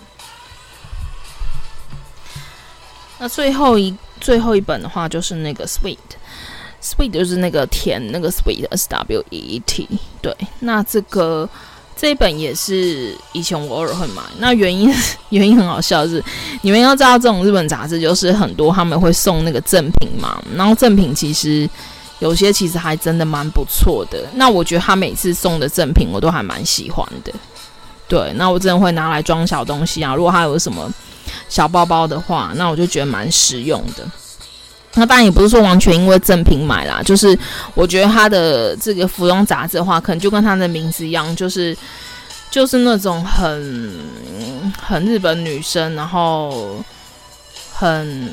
[3.19, 5.97] 那最后一最后一本的话，就是那个 Sweet。
[6.85, 9.89] Sweet 就是那个甜，那个 Sweet S W E E T。
[10.21, 11.49] 对，那这个
[11.97, 14.23] 这一本也是以前我偶尔会买。
[14.39, 14.93] 那原因
[15.31, 16.23] 原因很好笑是，
[16.61, 21.69] 你们要知道这种日本杂志就是很多他们会送那个赠品嘛，然后赠品其实
[22.19, 24.23] 有些其实还真的蛮不错的。
[24.35, 27.33] 那我觉得他每次送的赠品我都还蛮喜欢的。
[28.07, 30.15] 对，那我真的会拿来装小东西啊。
[30.15, 30.93] 如果他有什么
[31.49, 34.07] 小包包的话，那我就觉得蛮实用的。
[34.97, 37.37] 那当然也不是说完全因为赠品买啦，就是
[37.75, 41.77] 我觉得他的这个服装杂志的话，可能就跟他的名字一样，就是
[42.49, 43.99] 就是那种很
[44.81, 46.81] 很日本女生，然后
[47.73, 48.33] 很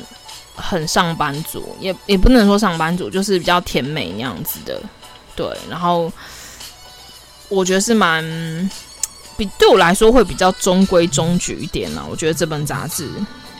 [0.55, 4.79] 很上班族，也也不能说上班族，就是比较甜美那样子的，
[5.35, 5.47] 对。
[5.67, 6.13] 然后
[7.49, 8.23] 我觉得是蛮
[9.35, 12.05] 比对我来说会比较中规中矩一点啦。
[12.07, 13.09] 我觉得这本杂志，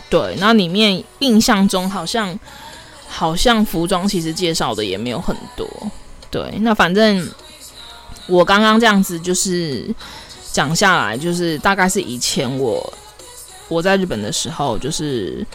[0.08, 2.40] 对，那里面印象中好像。
[3.14, 5.68] 好像服装其实介绍的也没有很多，
[6.32, 7.30] 对，那反正
[8.28, 9.94] 我刚刚这样子就是
[10.54, 12.94] 讲下来，就是大概是以前我
[13.68, 15.46] 我在日本的时候，就是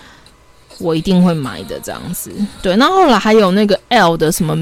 [0.78, 2.30] 我一定会买的这样子。
[2.60, 4.54] 对，那后来还有那个 L 的什么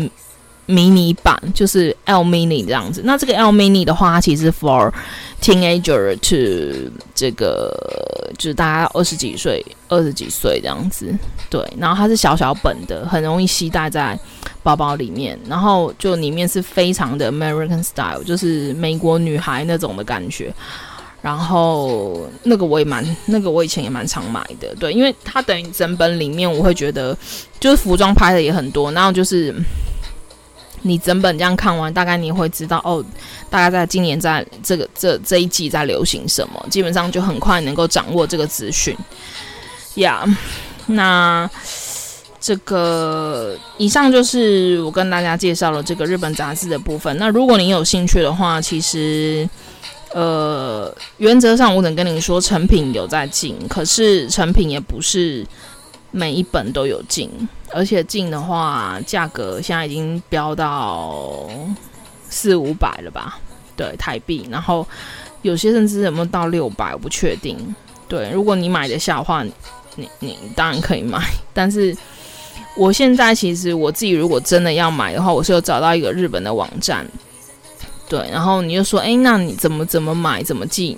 [0.66, 3.02] 迷你版，就是 L mini 这样子。
[3.04, 4.92] 那这个 L mini 的话，它其实 for
[5.40, 7.72] teenager to 这个
[8.38, 11.12] 就是大概二十几岁、二十几岁这样子。
[11.50, 14.18] 对，然后它是小小本的，很容易携带在
[14.62, 15.38] 包包里面。
[15.48, 20.52] 然后就里面是非常的 American style，就是美国女孩那种的感觉。
[21.20, 27.16] 然后那个我也蛮，那个我以前也蛮常买的，对，因为它等于整本里面我会觉得，
[27.58, 29.50] 就是服装拍的也很多，然后就是
[30.86, 33.04] 你整本这样看完，大概你会知道哦，
[33.50, 38.96] 大概在今年在这个这这一季在流行什么，基本上就很快能够掌握这个资讯。
[39.96, 40.24] 呀、
[40.86, 41.50] 那
[42.40, 47.16] 这个以上就是我跟大家介绍了这个日本杂志的部分。
[47.18, 49.48] 那如果你有兴趣的话，其实。
[50.16, 55.44] 呃，原则上我能跟你说，成品有在进，可是成品也不是
[56.12, 57.28] 每一本都有进，
[57.74, 61.48] 而且进的话，价格现在已经飙到
[62.30, 63.38] 四五百了吧？
[63.76, 64.86] 对，台币，然后
[65.42, 67.74] 有些甚至有没有到六百，我不确定。
[68.06, 69.42] 对，如果你买得下的话，
[69.96, 71.20] 你你当然可以买，
[71.52, 71.96] 但是
[72.76, 77.04] 我现在其实我自己如果真的要买的话，我是有找到一个日本的网站。
[78.08, 80.96] 对，然后你就说，哎，那你怎么怎么买，怎么进？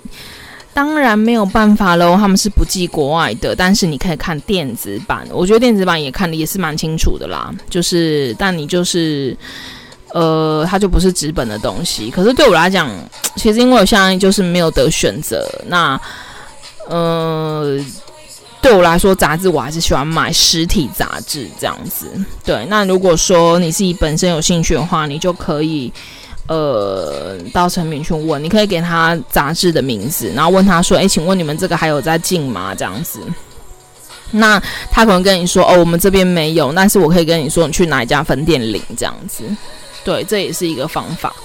[0.77, 7.51] 当然没有办法喽，他们是不寄国外的，但是你可以看电子版，我觉得电子版也看的也是蛮清楚的啦。
[7.67, 9.35] 就是，但你就是，
[10.13, 12.11] 呃，它就不是纸本的东西。
[12.11, 12.91] 可是对我来讲，
[13.37, 15.99] 其实因为我现在就是没有得选择，那，
[16.87, 17.83] 呃，
[18.61, 22.05] 对我来说，杂志我还是喜欢买实体杂志这样子。
[22.45, 25.91] 对，那如果说你自己本身有兴趣的话，你就可以。
[26.47, 33.19] 呃，到诚品去问，你可以给他杂志的名字，然后问他说：“诶，请问你们这个还有在进吗？”这样子，
[34.31, 34.57] 那
[34.89, 39.43] 他可能跟你说：“哦，我们这边没有，但是我可以跟你说，你去哪一家分店领这样子。”
[40.05, 41.35] 对，这也是一个方法。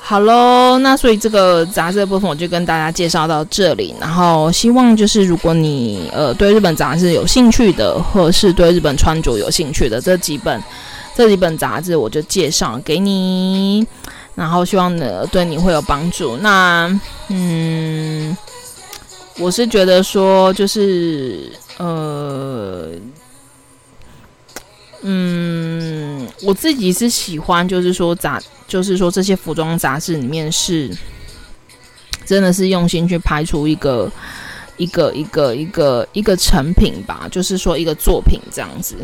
[0.00, 10.62] 好喽，那所以这个杂志的部分我就跟大家介绍到这里，然后希望就是如果你呃对日本杂志有兴趣的，或是对日本穿着有兴趣的这几本。
[11.16, 13.86] 这几本杂志我就介绍给你，
[14.34, 16.36] 然后希望呢对你会有帮助。
[16.36, 18.36] 那嗯，
[19.38, 22.90] 我是觉得说就是呃
[25.00, 28.38] 嗯，我自己是喜欢，就是说杂，
[28.68, 30.94] 就是说这些服装杂志里面是
[32.26, 34.12] 真的是用心去拍出一个
[34.76, 38.96] 一个一个一个一个成品吧，就是说一个作品这样子，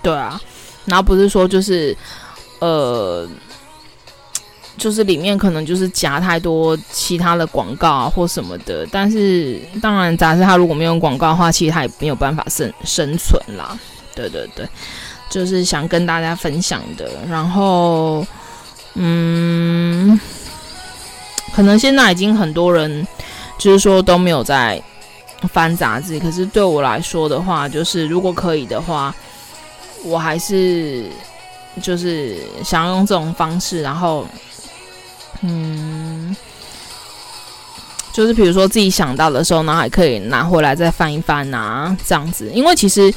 [0.00, 0.40] 对啊。
[0.90, 1.96] 然后不是说就是，
[2.58, 3.26] 呃，
[4.76, 13.78] 就是里面可能就是夹太多其他的广告啊或什么的，但是当然杂志它如果没有广告的话，其实它也没有办法生生存啦。
[14.14, 14.68] 对对对，
[15.30, 17.08] 就是想跟大家分享的。
[17.28, 18.26] 然后，
[18.94, 20.18] 嗯，
[21.54, 23.06] 可能现在已经很多人
[23.58, 24.82] 就是说都没有在
[25.52, 29.14] 翻杂志，可是对我来说的话，就是如果可以的话。
[30.02, 31.04] 我还是
[31.82, 34.26] 就是想要用这种方式，然后，
[35.42, 36.34] 嗯，
[38.12, 42.50] 就是比如说自己想到的时候，然后还可以拿回来再翻一翻啊，这样子。
[42.52, 43.12] 因为其实，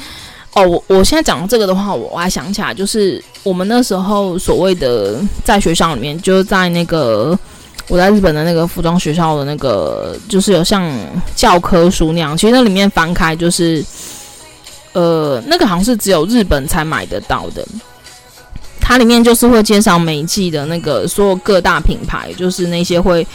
[0.54, 7.38] 哦，我我现在讲这个的话，我我还想起来，就是我们那时候所谓的在学校里面，就是在那个
[7.88, 10.88] 我在日本的那个服装学校的那个，就是有像
[11.36, 13.84] 教科书那样，其实那里面翻开就是。
[14.94, 17.66] 呃，那个好像是只有日本才买得到的，
[18.80, 23.26] 它里面就是会介绍每一季的那个所有各大品牌，就是那些会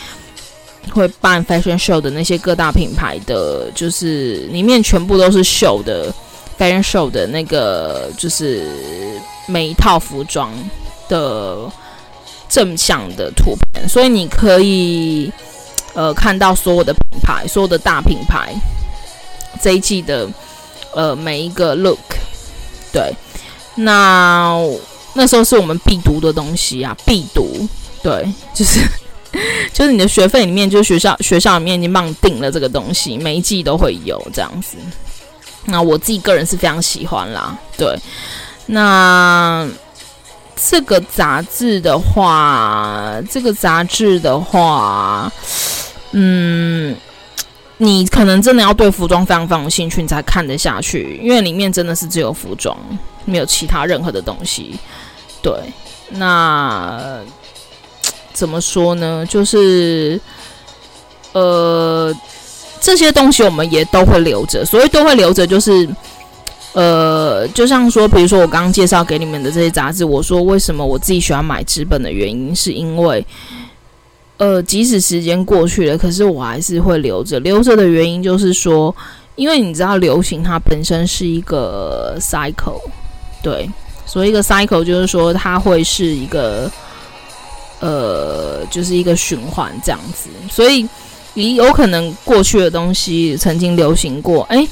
[0.92, 6.14] 会办 fashion show 的那些各大品牌的，就是里面全部都是秀的
[6.56, 8.70] fashion show 的那个，就是
[9.48, 10.52] 每一套服装
[11.08, 11.68] 的
[12.48, 15.32] 正向的图片，所以你可以
[15.94, 18.54] 呃看到所有的品牌，所有的大品牌
[19.60, 20.28] 这一季的。
[20.98, 22.00] 呃，每一个 look，
[22.92, 23.14] 对，
[23.76, 24.58] 那
[25.14, 27.68] 那时候是我们必读的东西啊，必读，
[28.02, 28.80] 对，就是
[29.72, 34.76] 就是你的学费里面，就是学校学校里面已经帮你订了这个东西，每一季都会有这样子。
[35.66, 37.96] 那我自己个人是非常喜欢啦，对。
[38.66, 39.68] 那
[40.56, 45.30] 这个杂志的话，这个杂志的话，
[46.10, 46.96] 嗯。
[47.78, 52.76] 你可能真的要对服装非常非常有兴趣，你才看得下去，因为里面真的是只有服装，
[53.24, 54.74] 没有其他任何的东西。
[55.40, 55.54] 对，
[56.10, 57.20] 那
[58.32, 59.24] 怎么说呢？
[59.26, 60.20] 就是
[61.32, 62.12] 呃，
[62.80, 65.88] 这些东西我们也都会留着，所以都会留着，就是
[66.72, 73.24] 呃，就像说，比如说我刚刚介绍给你们的这些杂志，我说为什么我自己喜欢买纸本的原因，是因为，
[74.38, 77.38] 呃，即使时间过去了，可是我还是会留着。
[77.40, 78.94] 留着的原因就是说，
[79.36, 82.80] 因为你知道，流行它本身是一个 cycle，
[83.42, 83.68] 对，
[84.06, 86.70] 所以一个 cycle 就是说它会是一个，
[87.80, 90.28] 呃，就是一个循环这样子。
[90.50, 90.88] 所以
[91.34, 94.66] 你有可能过去的东西曾经流行过，诶。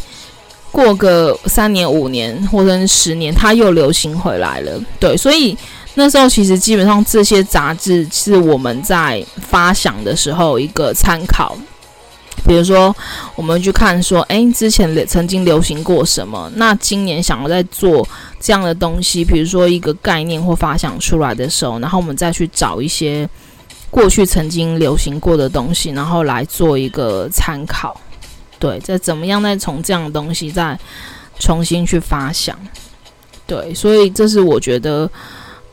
[0.73, 4.79] 过个三年五年或者十年，它又流行回来了。
[5.01, 5.57] 对，所以
[5.97, 11.57] 那时候其实基本上这些杂志是我们在发想的时候一个参考。
[12.47, 12.95] 比如说，
[13.35, 16.49] 我们去看说，诶，之前曾经流行过什么？
[16.55, 18.07] 那今年想要再做
[18.39, 23.29] 这样的东西，比如说一个概念或发想出来的时候，然后我们再去找一些
[23.91, 28.01] 过去曾经流行过的东西，然后来做一个参考。
[28.61, 30.79] 对，再怎么样，再从这样的东西再
[31.41, 32.57] 重新去发想，
[33.45, 35.11] 对，所以这是我觉得，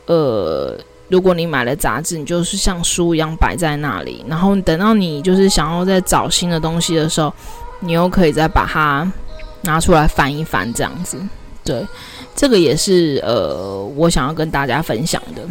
[0.06, 0.78] 呃，
[1.10, 7.34] 如果你买了杂志，你就是像书一样摆在那里，然后等到你就是想要再找新的东西的时候，
[7.80, 9.10] 你又可以再把它
[9.62, 11.18] 拿出来翻一翻，这样子，
[11.64, 11.86] 对，
[12.36, 15.42] 这个也是呃，我想要跟大家分享的。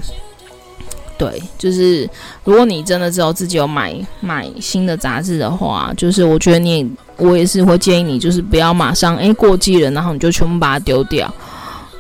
[1.19, 2.09] 对，就是
[2.43, 11.33] 如果你真的之后自己有买买新的杂志的话，就是我觉得你，我也是会建议你，就是不要马上诶过季了，然后你就全部把它丢掉，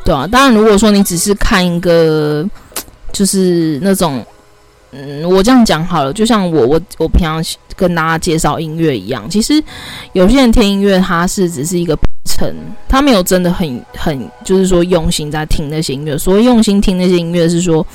[0.05, 0.27] 对啊。
[0.27, 2.49] 当然，如果说你只是看一个，
[3.13, 4.25] 就是那种，
[4.93, 7.43] 嗯，我这样讲好了，就像我我我平常
[7.77, 9.63] 跟大家介绍音乐一样，其实
[10.13, 12.55] 有些人听音乐，他是只是一个成，
[12.89, 16.17] 他没有真的很很，就是说用心在听那些音乐。
[16.19, 17.87] 所谓用心听那些音乐，是说。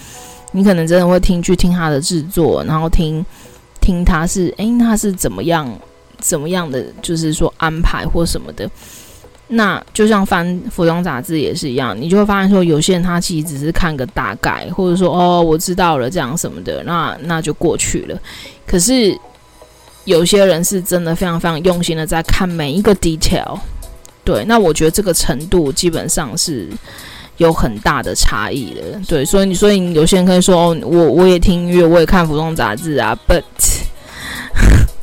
[0.53, 3.23] 你可能真的会听去听他的制作，然后听
[3.81, 5.69] 听他是诶，他是怎么样
[6.19, 8.67] 怎么样的，就是说安排或什么的。
[9.47, 18.19] 那就像翻服装杂志也是一样，你就会发现说，有些人他其实只是看个大概，或者说哦，我知道了这样什么的，那那就过去了。
[18.65, 19.17] 可是
[20.05, 23.57] 有些人是真的非常非常用心的在看每一个 detail，
[24.23, 26.67] 对，那我觉得这个程度基本上是。
[27.37, 33.43] 有很大的差异的，对，所以你所以有些人可以说，哦，我我也听音乐，我也看服装杂志啊，but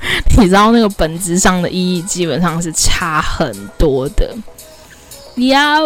[0.38, 4.34] 你知道那个本质上的意义基本上是差很多的。
[5.48, 5.78] 呀，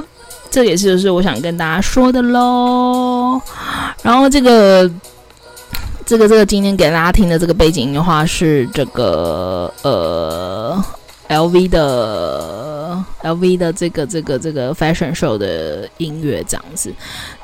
[0.50, 3.40] 这也是就是我想跟大家说的喽。
[4.02, 4.90] 然后这个
[6.04, 10.84] 这个这个今天给大家听的这个背景音的话是这个呃。
[11.28, 16.90] LV 的 LV 的这个这个这个 fashion show 的音乐这样子，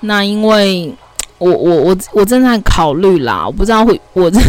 [0.00, 0.90] 那因为
[1.36, 4.40] 我我我我正在考虑啦，我不知道会我这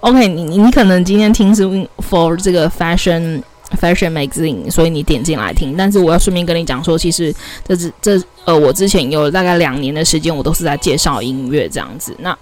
[0.00, 1.64] OK，你你可能今天听是
[2.08, 3.42] for 这个 fashion
[3.80, 7.34] fashion magazine，所以你点进来听，但是我要顺便跟你讲说，其实
[7.66, 12.14] 这是这呃，我之前有大概两年的时间，我都是在介绍音乐这样子。
[12.18, 12.36] 那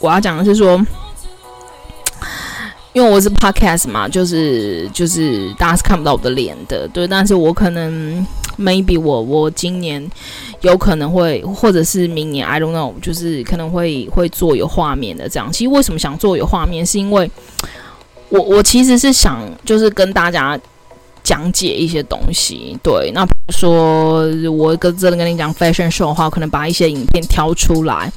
[0.00, 0.84] 我要讲的是说。
[2.92, 8.26] 因为我是 podcast 嘛，就是就是大家是看不到我的脸的，对，但是我可能
[8.58, 10.10] maybe 我我今年
[10.60, 15.52] 有可能会，或者是明年 I don't know，就是可能会会做有画面的这样。
[15.52, 17.30] 其实为什么想做有画面，是因为
[18.28, 20.58] 我我其实是想就是跟大家
[21.22, 23.10] 讲解一些东西，对。
[23.14, 28.12] 那比如说我跟真的跟你讲 fashion show 的话，可能把一些影片挑出来。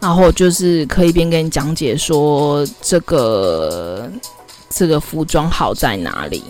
[0.00, 4.08] 然后就是可以边跟你讲解说这个
[4.78, 6.40] 这个服装好在哪里，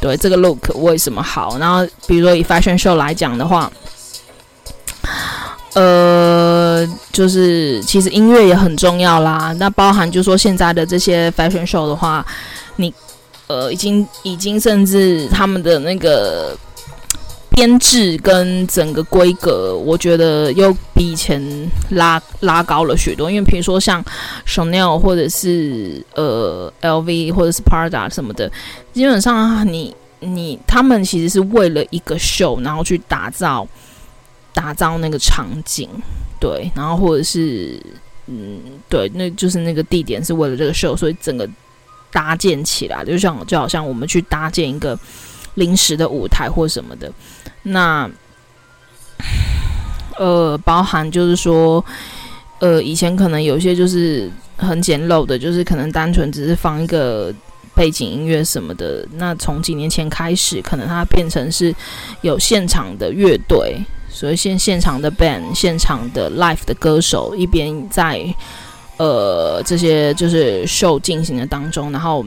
[0.00, 1.58] 对，这个 look 为什么好。
[1.58, 3.70] 然后比如说以 fashion show 来讲的话，
[5.74, 9.54] 呃，就是其实音乐也很重要啦。
[9.58, 12.24] 那包含就说现在的这些 fashion show 的话，
[12.76, 12.94] 你
[13.48, 16.56] 呃已经已经甚至他们的那个。
[17.54, 21.40] 编制跟整个规格，我觉得又比以前
[21.90, 23.30] 拉拉高了许多。
[23.30, 24.04] 因为比如说像
[24.44, 28.50] Chanel 或者是呃 LV 或者是 Prada 什么的，
[28.92, 33.66] 基本上你你他们其实是为了一个秀，然后去打造
[34.52, 35.88] 打造那个场景，
[36.40, 37.80] 对，然后或者是
[38.26, 41.48] 嗯对，那就是那个地点是为了这个秀，所以整个
[42.10, 44.98] 搭建起来，就像就好像我们去搭建一个。
[45.54, 47.12] 临时的舞台或什么的，
[47.62, 48.10] 那
[50.18, 51.84] 呃，包含就是说，
[52.58, 57.32] 呃，以前可能有些就是很简陋的，就是可能单纯只是放一个
[57.74, 59.06] 背景音乐什么的。
[59.12, 61.74] 那从几年前开始，可能它变成是
[62.22, 68.24] 有现场的乐队，所以现现场的 band、现场的 live 的歌手一边在
[68.96, 72.24] 呃这些就是 show 进行的当中，然后。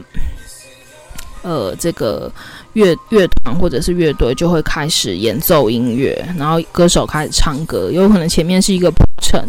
[1.42, 2.30] 呃，这个
[2.74, 9.42] 乐乐团或者是乐队就会开始演奏音乐，然后歌手开始唱歌，有可能前面是一个铺陈，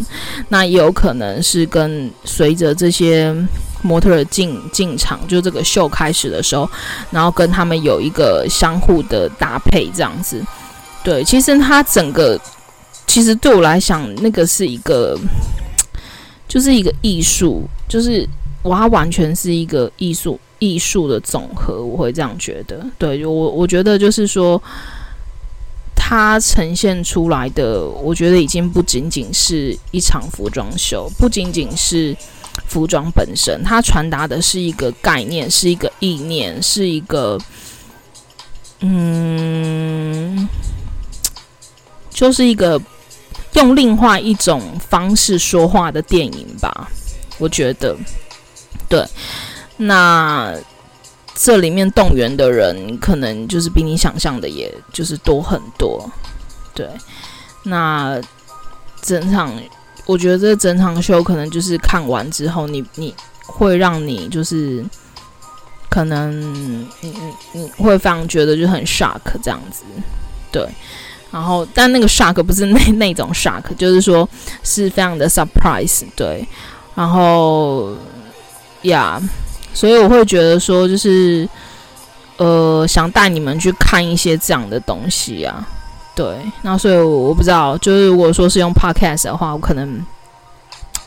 [0.48, 3.34] 那也有可能是跟随着这些
[3.82, 6.68] 模特儿进进场，就这个秀开始的时候，
[7.10, 10.44] 然后跟他们有一个相互的搭配这样子。
[11.02, 12.38] 对，其实它整个，
[13.06, 15.18] 其实对我来讲，那个是一个，
[16.48, 18.28] 就是一个艺术，就是
[18.64, 20.38] 哇，它完全是一个艺术。
[20.60, 22.86] 艺术的总和，我会这样觉得。
[22.96, 24.62] 对，我我觉得就是说，
[25.96, 32.16] 它呈现出来的，我觉得已经不仅仅是一场服装秀，不仅仅是
[32.66, 37.38] 服装本身，它传达的是一个概念，是一个意念，是一个，
[38.80, 40.48] 嗯，
[42.10, 42.80] 就是一个
[43.54, 46.90] 用另外一种方式说话的电影吧。
[47.38, 47.96] 我觉得，
[48.88, 49.02] 对。
[49.82, 50.54] 那
[51.34, 56.06] 这里面动员的人，可能就是比你想象的，也就是多很多。
[56.74, 56.86] 对，
[57.62, 58.20] 那
[59.00, 59.50] 整场，
[60.04, 63.14] 我觉得这整场秀可能就是看完之后你，你
[63.46, 64.84] 会让你就是
[65.88, 67.14] 可能你你
[67.52, 69.82] 你会非常觉得就很 shock 这样子。
[70.52, 70.68] 对，
[71.30, 74.28] 然后但那个 shock 不是那 那种 shock，就是说
[74.62, 76.04] 是非常的 surprise。
[76.14, 76.46] 对，
[76.94, 77.96] 然后
[78.82, 79.18] 呀。
[79.72, 81.48] 所以我会觉得说，就是，
[82.36, 85.64] 呃，想带你们去看一些这样的东西啊，
[86.14, 86.26] 对。
[86.62, 90.04] 那所以我不知道，就是如果说是用 podcast 的话，我可能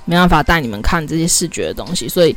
[0.06, 2.08] 没办法带你们看这些视觉的东西。
[2.08, 2.36] 所以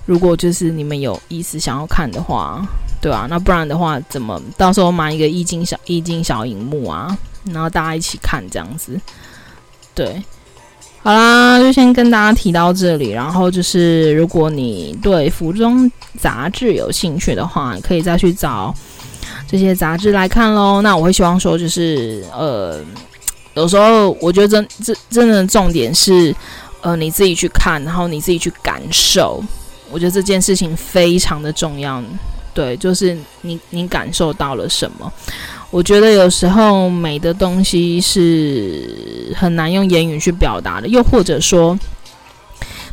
[0.06, 2.64] 如果就是你们有意思想要看的话。
[3.02, 9.02] 对啊，那不然的话，怎么到时候买一个液晶小液晶小荧幕啊，然后大家一起看这样子。
[9.96, 10.22] 对，
[11.02, 13.10] 好啦，就先跟大家提到这里。
[13.10, 18.74] 然后就是，如果你对服装杂志有兴趣的话，可以再去找
[19.48, 20.82] 这些杂志来看喽。
[20.84, 22.80] 那我会希望说，就是呃，
[23.56, 26.34] 有时候我觉得真真真的重点是，
[26.82, 29.44] 呃，你自己去看，然后你自己去感受。
[29.90, 32.02] 我觉得这件事情非常的重要。
[32.54, 35.12] 对，就是你，你感受到了什么？
[35.70, 41.80] 我觉得有时候美的东西是很难用言语去表达的，又或者说，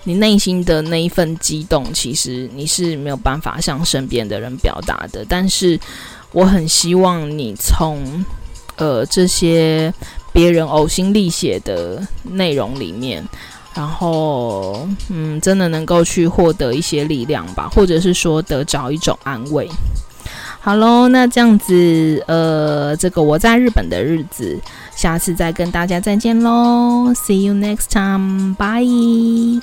[0.04, 5.24] 你内心的那一份激动，其实你是没有办法向身边的人表达的。
[5.28, 5.78] 但是，
[6.30, 8.24] 我很希望你从
[8.76, 9.92] 呃这些
[10.32, 13.26] 别人呕心沥血的内容里面。
[13.78, 19.70] 然后，嗯，真的能够去获得一些力量吧，或者是说得找一种安慰。
[20.58, 24.58] 好喽，那这样子，呃，这个我在日本的日子，
[24.96, 29.62] 下次再跟大家再见喽，See you next time，bye。